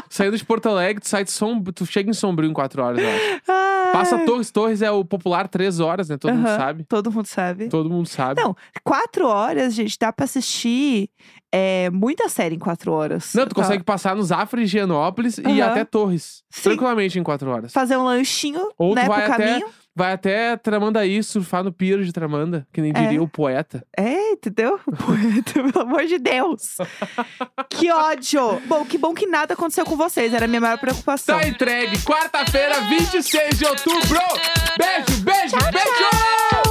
Saindo 0.10 0.38
de 0.38 0.44
Porto 0.44 0.68
Alegre, 0.68 1.02
tu 1.02 1.08
sai 1.08 1.24
de 1.24 1.32
Sombrio, 1.32 1.72
tu 1.74 1.86
chega 1.86 2.10
em 2.10 2.14
Sombrio 2.14 2.50
em 2.50 2.54
quatro 2.54 2.84
horas, 2.84 3.00
eu 3.00 3.10
acho. 3.10 3.42
Ai. 3.48 3.92
Passa 3.94 4.18
Torres, 4.26 4.52
Torres 4.52 4.82
é 4.82 4.90
o 4.92 5.04
popular 5.04 5.48
três 5.48 5.80
horas, 5.80 6.10
né? 6.10 6.18
Todo 6.18 6.34
mundo 6.34 6.48
Aham, 6.48 6.58
sabe. 6.58 6.84
Todo 6.86 7.12
mundo 7.12 7.26
sabe. 7.26 7.68
Todo 7.70 7.90
mundo 7.90 8.08
sabe. 8.08 8.42
Não, 8.42 8.56
quatro 8.84 9.28
horas, 9.28 9.74
gente, 9.74 9.98
dá 10.00 10.12
pra 10.14 10.26
assistir 10.26 11.10
é, 11.52 11.90
muita 11.90 12.28
série 12.30 12.56
em 12.56 12.60
quatro 12.60 12.92
horas. 12.92 13.34
Não, 13.34 13.46
tu 13.46 13.56
Tá. 13.56 13.62
consegue 13.62 13.84
passar 13.84 14.16
nos 14.16 14.32
Afra 14.32 14.60
e 14.62 14.64
Higienópolis 14.64 15.38
e 15.38 15.62
até 15.62 15.84
Torres. 15.84 16.44
Sim. 16.50 16.64
Tranquilamente 16.64 17.20
em 17.20 17.24
quatro 17.24 17.50
horas. 17.50 17.72
Fazer 17.74 17.98
um 17.98 18.04
lanchinho, 18.04 18.70
Ou 18.78 18.96
né, 18.96 19.04
tu 19.04 19.08
vai 19.10 19.24
pro 19.26 19.34
até, 19.34 19.48
caminho. 19.48 19.68
Vai 19.96 20.14
até 20.14 20.56
Tramandaí, 20.58 21.22
surfar 21.24 21.64
no 21.64 21.72
pier 21.72 22.02
de 22.02 22.12
Tramanda, 22.14 22.68
que 22.72 22.82
nem 22.82 22.92
É. 22.96 23.02
diria 23.02 23.22
o 23.22 23.28
poeta. 23.28 23.86
É, 23.98 24.32
entendeu? 24.32 24.80
Poeta, 24.80 25.54
pelo 25.72 25.82
amor 25.88 26.06
de 26.06 26.18
Deus. 26.18 26.78
que 27.70 27.92
ódio. 27.92 28.62
Bom, 28.68 28.86
que 28.86 28.98
bom 28.98 29.14
que 29.14 29.28
nada 29.28 29.54
aconteceu 29.54 29.86
com 29.86 29.96
vocês. 29.98 30.34
Era 30.34 30.46
a 30.46 30.48
minha 30.48 30.62
maior 30.62 30.78
preocupação. 30.78 31.40
Tá 31.40 31.48
entregue, 31.48 31.98
quarta-feira, 32.04 32.82
26 32.90 33.58
de 33.60 33.66
outubro. 33.66 34.20
Beijo, 34.78 35.22
beijo, 35.24 35.56
beijo! 35.72 36.71